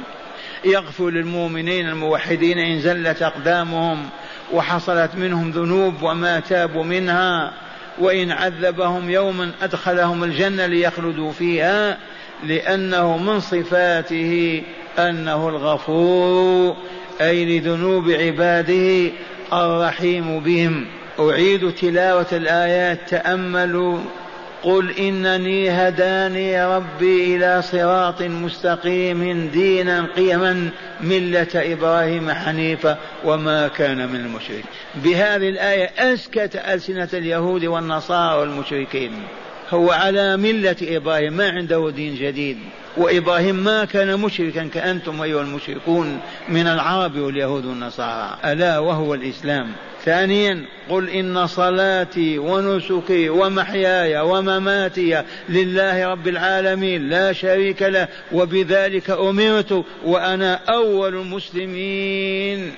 يغفر 0.65 1.11
للمؤمنين 1.11 1.89
الموحدين 1.89 2.59
إن 2.59 2.81
زلت 2.81 3.23
أقدامهم 3.23 4.09
وحصلت 4.53 5.11
منهم 5.15 5.51
ذنوب 5.51 6.03
وما 6.03 6.41
تابوا 6.41 6.85
منها 6.85 7.53
وإن 7.99 8.31
عذبهم 8.31 9.11
يوما 9.11 9.51
أدخلهم 9.63 10.25
الجنة 10.25 10.67
ليخلدوا 10.67 11.33
فيها 11.33 11.99
لأنه 12.45 13.17
من 13.17 13.41
صفاته 13.41 14.63
أنه 14.99 15.49
الغفور 15.49 16.77
أي 17.21 17.45
لذنوب 17.45 18.11
عباده 18.11 19.13
الرحيم 19.53 20.41
بهم. 20.41 20.87
أعيد 21.21 21.75
تلاوة 21.75 22.27
الآيات. 22.33 22.99
تأملوا. 23.09 23.99
قل 24.62 24.91
إنني 24.91 25.71
هداني 25.71 26.65
ربي 26.65 27.37
إلى 27.37 27.62
صراط 27.62 28.23
مستقيم 28.23 29.51
دينا 29.53 30.07
قيما 30.17 30.69
ملة 31.01 31.47
إبراهيم 31.55 32.31
حنيفا 32.31 32.99
وما 33.25 33.69
كان 33.69 34.09
من 34.09 34.21
المشرك 34.21 34.65
بهذه 34.95 35.49
الآية 35.49 35.91
أسكت 35.99 36.57
ألسنة 36.57 37.09
اليهود 37.15 37.65
والنصارى 37.65 38.41
والمشركين. 38.41 39.12
هو 39.73 39.91
على 39.91 40.37
ملة 40.37 40.77
إبراهيم 40.83 41.33
ما 41.33 41.51
عنده 41.51 41.91
دين 41.91 42.15
جديد. 42.15 42.59
وإبراهيم 42.97 43.55
ما 43.55 43.85
كان 43.85 44.21
مشركا 44.21 44.69
كأنتم 44.75 45.23
أيها 45.23 45.43
المشركون 45.43 46.21
من 46.49 46.67
العرب 46.67 47.19
واليهود 47.19 47.65
والنصارى. 47.65 48.39
ألا 48.45 48.79
وهو 48.79 49.15
الإسلام. 49.15 49.73
ثانيا 50.05 50.65
قل 50.89 51.09
إن 51.09 51.47
صلاتي 51.47 52.39
ونسكي 52.39 53.29
ومحياي 53.29 54.21
ومماتي 54.21 55.23
لله 55.49 56.09
رب 56.09 56.29
العالمين 56.29 57.09
لا 57.09 57.33
شريك 57.33 57.83
له 57.83 58.09
وبذلك 58.33 59.11
أمرت 59.11 59.85
وأنا 60.05 60.61
أول 60.69 61.15
المسلمين. 61.15 62.75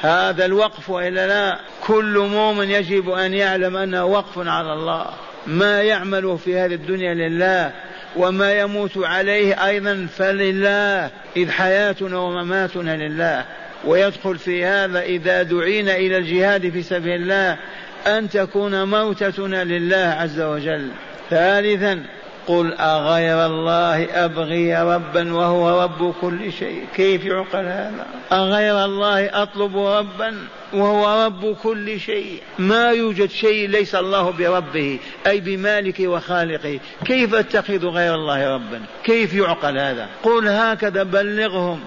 هذا 0.00 0.44
الوقف 0.44 0.90
وإلا 0.90 1.26
لا؟ 1.26 1.58
كل 1.86 2.18
مؤمن 2.18 2.70
يجب 2.70 3.10
أن 3.10 3.34
يعلم 3.34 3.76
أنه 3.76 4.04
وقف 4.04 4.38
على 4.38 4.72
الله. 4.72 5.06
ما 5.46 5.82
يعمل 5.82 6.38
في 6.44 6.58
هذه 6.58 6.74
الدنيا 6.74 7.14
لله 7.14 7.72
وما 8.16 8.60
يموت 8.60 8.98
عليه 8.98 9.66
أيضا 9.66 10.06
فلله 10.16 11.10
إذ 11.36 11.50
حياتنا 11.50 12.18
ومماتنا 12.18 12.96
لله. 12.96 13.44
ويدخل 13.84 14.38
في 14.38 14.64
هذا 14.64 15.02
إذا 15.02 15.42
دعينا 15.42 15.96
إلى 15.96 16.16
الجهاد 16.16 16.70
في 16.70 16.82
سبيل 16.82 17.22
الله 17.22 17.58
أن 18.06 18.28
تكون 18.28 18.84
موتتنا 18.84 19.64
لله 19.64 20.16
عز 20.20 20.40
وجل. 20.40 20.88
ثالثا 21.30 22.02
قل 22.46 22.72
أغير 22.72 23.46
الله 23.46 24.24
أبغي 24.24 24.82
ربا 24.82 25.34
وهو 25.34 25.82
رب 25.82 26.14
كل 26.20 26.52
شيء. 26.52 26.86
كيف 26.96 27.24
يعقل 27.24 27.64
هذا؟ 27.64 28.06
أغير 28.32 28.84
الله 28.84 29.42
أطلب 29.42 29.76
ربا 29.78 30.46
وهو 30.72 31.24
رب 31.26 31.56
كل 31.62 32.00
شيء. 32.00 32.40
ما 32.58 32.90
يوجد 32.90 33.30
شيء 33.30 33.68
ليس 33.68 33.94
الله 33.94 34.30
بربه 34.30 34.98
أي 35.26 35.40
بمالكه 35.40 36.08
وخالقه. 36.08 36.80
كيف 37.04 37.34
أتخذ 37.34 37.86
غير 37.86 38.14
الله 38.14 38.54
ربا؟ 38.54 38.80
كيف 39.04 39.34
يعقل 39.34 39.78
هذا؟ 39.78 40.08
قل 40.22 40.48
هكذا 40.48 41.02
بلغهم. 41.02 41.80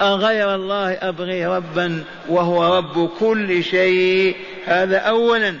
أغير 0.00 0.54
الله 0.54 0.92
أبغي 0.92 1.46
ربا 1.46 2.04
وهو 2.28 2.76
رب 2.76 3.10
كل 3.20 3.64
شيء. 3.64 4.36
هذا 4.66 4.98
أولا. 4.98 5.54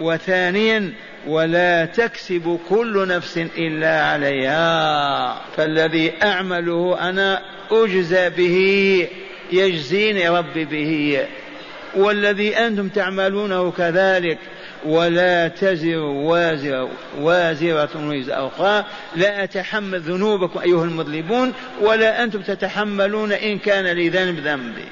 وثانيا 0.00 0.92
ولا 1.26 1.84
تكسب 1.84 2.58
كل 2.68 3.08
نفس 3.08 3.38
إلا 3.38 4.04
عليها. 4.04 5.40
فالذي 5.56 6.12
أعمله 6.22 7.08
أنا 7.08 7.42
أجزى 7.70 8.30
به 8.30 9.08
يجزيني 9.52 10.28
ربي 10.28 10.64
به. 10.64 11.26
والذي 11.94 12.56
أنتم 12.56 12.88
تعملونه 12.88 13.70
كذلك. 13.70 14.38
ولا 14.86 15.48
تزر 15.48 15.98
وازرة 15.98 16.88
وازرة 17.20 17.90
وزر 18.08 18.46
أخرى. 18.46 18.84
لا 19.16 19.44
أتحمل 19.44 20.00
ذنوبكم 20.00 20.60
أيها 20.60 20.84
المذنبون 20.84 21.52
ولا 21.80 22.24
أنتم 22.24 22.40
تتحملون 22.40 23.32
إن 23.32 23.58
كان 23.58 23.84
لذنب 23.84 24.38
ذنبي. 24.38 24.84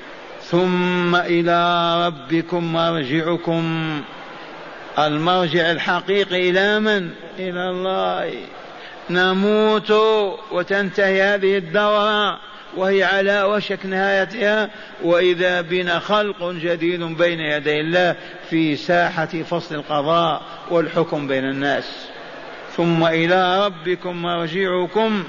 ثم 0.43 1.17
إلى 1.17 2.07
ربكم 2.07 2.73
مرجعكم. 2.73 4.03
المرجع 4.99 5.71
الحقيقي 5.71 6.51
إلى 6.51 6.81
من؟ 6.81 7.11
إلى 7.39 7.71
الله. 7.71 8.35
نموت 9.11 9.91
وتنتهي 10.51 11.23
هذه 11.23 11.59
الدورة 11.59 12.41
وهي 12.77 13.05
على 13.05 13.43
وشك 13.43 13.87
نهايتها. 13.87 14.71
وإذا 15.03 15.61
بنا 15.61 15.99
خلق 15.99 16.51
جديد 16.51 17.03
بين 17.03 17.41
يدي 17.41 17.81
الله 17.81 18.17
في 18.51 18.77
ساحة 18.77 19.27
فصل 19.27 19.75
القضاء 19.75 20.43
والحكم 20.71 21.29
بين 21.29 21.45
الناس. 21.45 22.07
ثم 22.77 23.05
إلى 23.05 23.67
ربكم 23.67 24.23
مرجعكم 24.23 25.25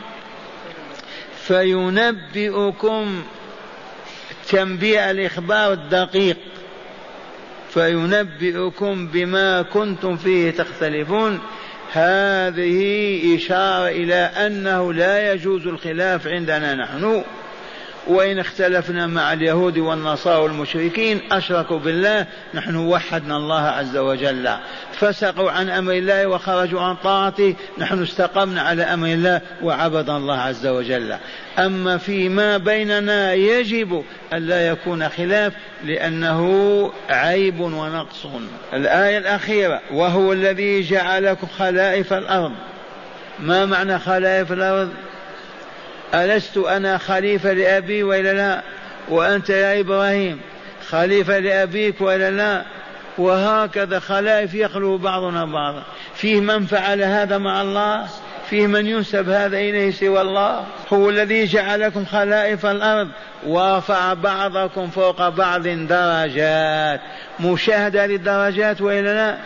فينبئكم. 1.42 3.24
تنبيع 4.50 5.12
الإخبار 5.12 5.74
الدقيق. 5.74 6.38
فينبئكم 7.74 9.08
بما 9.08 9.62
كنتم 9.62 10.18
فيه 10.18 10.52
تختلفون. 10.52 11.40
هذه 11.92 13.36
إشارة 13.36 13.88
إلى 13.88 14.16
أنه 14.16 14.94
لا 14.94 15.34
يجوز 15.34 15.68
الخلاف 15.68 16.28
عندنا 16.28 16.76
نحن. 16.76 17.24
وإن 18.08 18.40
اختلفنا 18.40 19.08
مع 19.08 19.34
اليهود 19.34 19.78
والنصارى 19.78 20.42
والمشركين 20.44 21.22
أشركوا 21.32 21.80
بالله 21.80 22.26
نحن 22.54 22.76
وحدنا 22.76 23.38
الله 23.38 23.62
عز 23.62 23.98
وجل. 23.98 24.50
فسقوا 24.94 25.52
عن 25.52 25.70
أمر 25.70 25.94
الله 25.94 26.28
وخرجوا 26.28 26.82
عن 26.82 26.96
طاعته 26.96 27.56
نحن 27.78 28.04
استقمنا 28.04 28.62
على 28.62 28.84
أمر 28.84 29.08
الله 29.08 29.42
وعبدنا 29.64 30.18
الله 30.18 30.38
عز 30.38 30.68
وجل. 30.68 31.16
أما 31.60 31.98
فيما 31.98 32.58
بيننا 32.58 33.34
يجب 33.34 34.04
أن 34.34 34.48
لا 34.48 34.68
يكون 34.68 35.10
خلاف 35.10 35.54
لأنه 35.84 36.92
عيب 37.10 37.60
ونقص. 37.60 38.26
الآية 38.74 39.18
الأخيرة 39.18 39.82
وهو 39.92 40.34
الذي 40.34 40.82
جعلكم 40.82 41.48
خلائف 41.48 42.14
الأرض. 42.14 42.52
ما 43.40 43.66
معنى 43.66 44.00
خلائف 44.00 44.52
الأرض؟ 44.52 44.90
ألست 46.14 46.58
أنا 46.58 46.98
خليفة 46.98 47.54
لأبي 47.54 48.04
وإلا 48.04 48.34
لا؟ 48.34 48.62
وأنت 49.10 49.50
يا 49.50 49.80
إبراهيم 49.80 50.40
خليفة 50.90 51.40
لأبيك 51.40 52.02
وإلا 52.02 52.32
لا؟ 52.32 52.62
وهكذا 53.18 54.00
خلائف 54.00 54.54
يخلو 54.54 54.98
بعضنا 54.98 55.46
بعضا. 55.46 55.84
فيه 56.16 56.40
من 56.42 56.66
فعل 56.66 57.04
هذا 57.04 57.38
مع 57.38 57.62
الله؟ 57.62 58.08
فيه 58.50 58.68
من 58.68 58.88
ينسب 58.88 59.30
هذا 59.30 59.58
إليه 59.58 59.92
سوى 59.92 60.22
الله؟ 60.22 60.64
هو 60.94 61.10
الذي 61.10 61.46
جعلكم 61.46 62.06
خلائف 62.06 62.66
الأرض. 62.66 63.08
ورفع 63.48 64.14
بعضكم 64.14 64.88
فوق 64.88 65.30
بعض 65.30 65.68
درجات. 65.68 67.02
مشاهدة 67.40 68.06
للدرجات 68.06 68.82
وإلا 68.82 69.14
لا؟ 69.14 69.38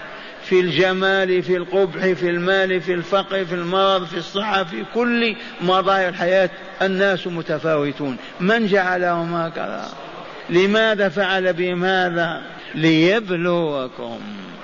في 0.45 0.59
الجمال 0.59 1.43
في 1.43 1.57
القبح 1.57 2.07
في 2.13 2.29
المال 2.29 2.81
في 2.81 2.93
الفقر 2.93 3.45
في 3.45 3.55
المرض 3.55 4.05
في 4.05 4.17
الصحة 4.17 4.63
في 4.63 4.85
كل 4.93 5.35
مظاهر 5.61 6.09
الحياة 6.09 6.49
الناس 6.81 7.27
متفاوتون. 7.27 8.17
من 8.39 8.67
جعلهم 8.67 9.35
هكذا؟ 9.35 9.85
لماذا 10.49 11.09
فعل 11.09 11.53
بهم 11.53 11.85
هذا؟ 11.85 12.41
ليبلوكم. 12.75 14.19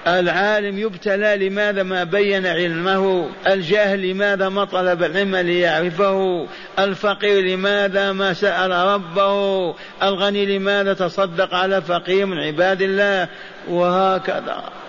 العالم 0.07 0.79
يبتلى 0.79 1.49
لماذا 1.49 1.83
ما 1.83 2.03
بين 2.03 2.45
علمه؟ 2.45 3.29
الجاهل 3.47 4.09
لماذا 4.09 4.49
ما 4.49 4.65
طلب 4.65 5.03
العلم 5.03 5.35
ليعرفه؟ 5.35 6.47
الفقير 6.79 7.43
لماذا 7.43 8.11
ما 8.11 8.33
سأل 8.33 8.71
ربه؟ 8.71 9.75
الغني 10.03 10.57
لماذا 10.57 10.93
تصدق 10.93 11.55
على 11.55 11.81
فقير 11.81 12.25
من 12.25 12.37
عباد 12.37 12.81
الله؟ 12.81 13.27
وهكذا. 13.69 14.80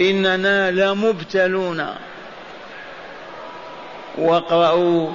إننا 0.00 0.70
لمبتلون. 0.70 1.86
واقرأوا. 4.18 5.10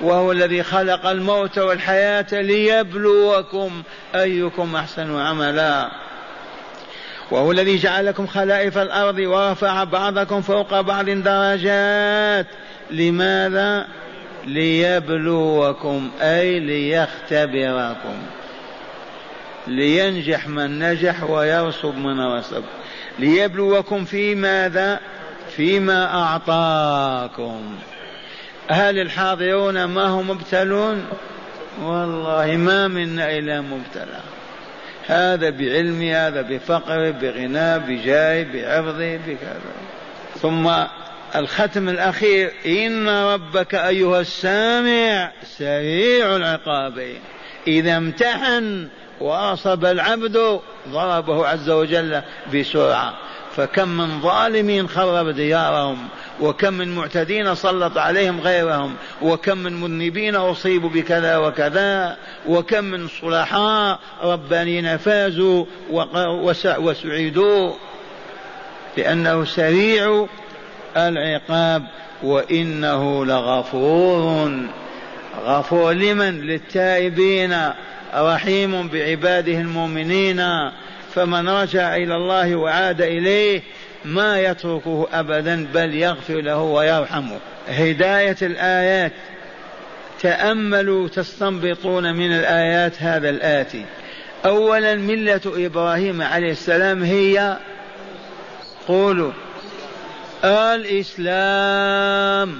وهو 0.00 0.32
الذي 0.32 0.62
خلق 0.62 1.06
الموت 1.06 1.58
والحياة 1.58 2.26
ليبلوكم 2.32 3.82
أيكم 4.14 4.76
أحسن 4.76 5.20
عملا. 5.20 5.90
وهو 7.30 7.52
الذي 7.52 7.76
جعلكم 7.76 8.26
خلائف 8.26 8.78
الأرض 8.78 9.18
ورفع 9.18 9.84
بعضكم 9.84 10.42
فوق 10.42 10.80
بعض 10.80 11.10
درجات. 11.10 12.46
لماذا؟ 12.90 13.86
ليبلوكم 14.46 16.10
أي 16.20 16.60
ليختبركم. 16.60 18.22
لينجح 19.66 20.48
من 20.48 20.78
نجح 20.78 21.30
ويرسب 21.30 21.94
من 21.94 22.20
رسب. 22.20 22.64
ليبلوكم 23.18 24.04
في 24.04 24.34
ماذا؟ 24.34 25.00
فيما 25.56 26.14
أعطاكم. 26.14 27.78
هل 28.68 28.98
الحاضرون 28.98 29.84
ما 29.84 30.06
هم 30.06 30.30
مبتلون؟ 30.30 31.04
والله 31.82 32.56
ما 32.56 32.88
منا 32.88 33.38
إلا 33.38 33.60
مبتلى. 33.60 34.20
هذا 35.06 35.50
بعلمي 35.50 36.14
هذا 36.14 36.42
بفقر 36.42 37.10
بغنى 37.10 37.78
بجاه 37.78 38.46
بعرضه 38.54 39.16
بكذا. 39.16 39.60
ثم 40.42 40.70
الختم 41.36 41.88
الأخير 41.88 42.52
إن 42.66 43.08
ربك 43.08 43.74
أيها 43.74 44.20
السامع 44.20 45.32
سريع 45.58 46.36
العقاب. 46.36 47.06
إذا 47.66 47.96
امتحن 47.96 48.88
وأصب 49.20 49.84
العبد 49.84 50.60
ضربه 50.88 51.46
عز 51.46 51.70
وجل 51.70 52.22
بسرعة. 52.54 53.14
فكم 53.56 53.88
من 53.88 54.20
ظالمين 54.20 54.88
خرب 54.88 55.28
ديارهم 55.28 56.08
وكم 56.40 56.74
من 56.74 56.94
معتدين 56.94 57.54
سلط 57.54 57.98
عليهم 57.98 58.40
غيرهم 58.40 58.94
وكم 59.22 59.58
من 59.58 59.72
مذنبين 59.72 60.36
أصيبوا 60.36 60.90
بكذا 60.90 61.36
وكذا 61.36 62.16
وكم 62.48 62.84
من 62.84 63.08
صلحاء 63.08 63.98
ربانيين 64.22 64.96
فازوا 64.96 65.64
وسعيدوا 66.78 67.72
لأنه 68.96 69.44
سريع 69.44 70.26
العقاب 70.96 71.86
وإنه 72.22 73.24
لغفور 73.24 74.52
غفور 75.44 75.92
لمن؟ 75.92 76.40
للتائبين. 76.40 77.56
رحيم 78.14 78.88
بعباده 78.88 79.52
المؤمنين 79.52 80.70
فمن 81.14 81.48
رجع 81.48 81.96
إلى 81.96 82.16
الله 82.16 82.56
وعاد 82.56 83.00
إليه 83.00 83.62
ما 84.04 84.40
يتركه 84.40 85.08
ابدا 85.12 85.66
بل 85.74 85.94
يغفر 85.94 86.40
له 86.40 86.58
ويرحمه. 86.58 87.38
هداية 87.68 88.36
الآيات. 88.42 89.12
تأملوا 90.20 91.08
تستنبطون 91.08 92.14
من 92.14 92.32
الآيات 92.32 93.02
هذا 93.02 93.30
الآتي. 93.30 93.84
اولا 94.44 94.94
ملة 94.94 95.40
إبراهيم 95.46 96.22
عليه 96.22 96.50
السلام 96.50 97.02
هي 97.02 97.56
قولوا 98.88 99.32
الإسلام. 100.74 102.58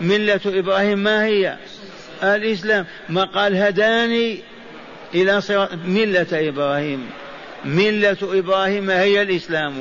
ملة 0.00 0.40
إبراهيم 0.46 0.98
ما 0.98 1.24
هي؟ 1.24 1.56
الإسلام. 2.22 2.86
ما 3.08 3.24
قال 3.24 3.56
هداني 3.56 4.42
إلى 5.14 5.40
صراط 5.40 5.70
ملة 5.86 6.26
إبراهيم. 6.32 7.10
ملة 7.64 8.16
إبراهيم 8.22 8.90
هي 8.90 9.22
الإسلام. 9.22 9.74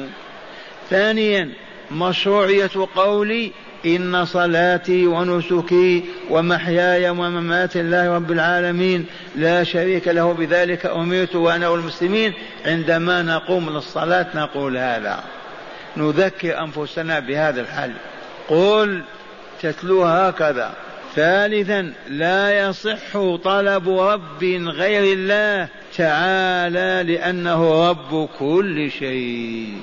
ثانيا 0.90 1.50
مشروعية 1.92 2.70
قولي 2.96 3.52
إن 3.86 4.26
صلاتي 4.26 5.08
ونسكي 5.08 6.04
ومحياي 6.30 7.10
وممات 7.10 7.76
الله 7.76 8.16
رب 8.16 8.32
العالمين 8.32 9.06
لا 9.36 9.64
شريك 9.64 10.08
له 10.08 10.34
بذلك 10.34 10.86
أمرت 10.86 11.36
وأنا 11.36 11.68
والمسلمين 11.68 12.34
عندما 12.66 13.22
نقوم 13.22 13.70
للصلاة 13.70 14.28
نقول 14.36 14.78
هذا. 14.78 15.24
نذكر 15.98 16.60
أنفسنا 16.60 17.20
بهذا 17.20 17.62
الحل 17.62 17.94
قل 18.48 19.04
تتلوها 19.62 20.30
هكذا. 20.30 20.74
ثالثا 21.18 21.94
لا 22.10 22.68
يصح 22.68 23.36
طلب 23.44 23.90
رب 23.90 24.44
غير 24.68 25.18
الله 25.18 25.68
تعالى 25.98 27.14
لأنه 27.14 27.90
رب 27.90 28.30
كل 28.40 28.92
شيء. 28.92 29.82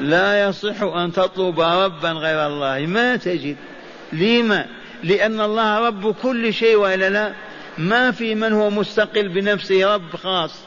لا 0.00 0.48
يصح 0.48 0.82
أن 0.82 1.12
تطلب 1.12 1.60
ربا 1.60 2.08
غير 2.08 2.46
الله. 2.46 2.86
ما 2.86 3.16
تجد؟ 3.16 3.56
لما؟ 4.12 4.66
لأن 5.04 5.40
الله 5.40 5.86
رب 5.86 6.14
كل 6.14 6.54
شيء 6.54 6.76
وإلا 6.76 7.10
لا. 7.10 7.32
ما 7.78 8.10
في 8.10 8.34
من 8.34 8.52
هو 8.52 8.70
مستقل 8.70 9.28
بنفسه 9.28 9.94
رب 9.94 10.16
خاص. 10.16 10.60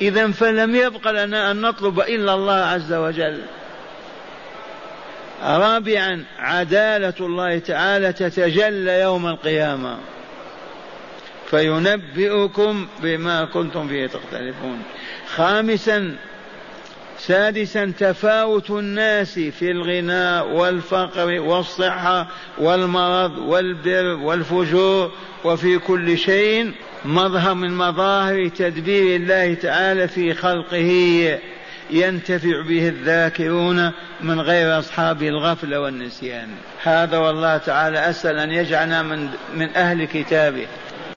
إذا 0.00 0.30
فلم 0.30 0.76
يبق 0.76 1.10
لنا 1.10 1.50
أن 1.50 1.60
نطلب 1.60 2.00
إلا 2.00 2.34
الله 2.34 2.54
عز 2.54 2.92
وجل. 2.92 3.42
رابعا 5.42 6.24
عدالة 6.38 7.14
الله 7.20 7.58
تعالى 7.58 8.12
تتجلى 8.12 9.00
يوم 9.00 9.26
القيامة. 9.26 9.98
فينبئكم 11.50 12.86
بما 13.02 13.44
كنتم 13.44 13.88
فيه 13.88 14.06
تختلفون. 14.06 14.82
خامسا 15.34 16.16
سادسا 17.18 17.92
تفاوت 17.98 18.70
الناس 18.70 19.38
في 19.38 19.70
الغنى 19.70 20.40
والفقر 20.56 21.40
والصحة 21.40 22.28
والمرض 22.58 23.38
والبر 23.38 24.04
والفجور. 24.06 25.12
وفي 25.44 25.78
كل 25.78 26.18
شيء 26.18 26.72
مظهر 27.04 27.54
من 27.54 27.76
مظاهر 27.76 28.48
تدبير 28.48 29.16
الله 29.16 29.54
تعالى 29.54 30.08
في 30.08 30.34
خلقه. 30.34 31.38
ينتفع 31.90 32.62
به 32.68 32.88
الذاكرون 32.88 33.92
من 34.20 34.40
غير 34.40 34.78
أصحاب 34.78 35.22
الغفلة 35.22 35.80
والنسيان. 35.80 36.48
هذا 36.82 37.18
والله 37.18 37.56
تعالى 37.56 38.10
أسأل 38.10 38.38
أن 38.38 38.50
يجعلنا 38.50 39.02
من, 39.02 39.28
من 39.54 39.76
أهل 39.76 40.04
كتابه. 40.04 40.66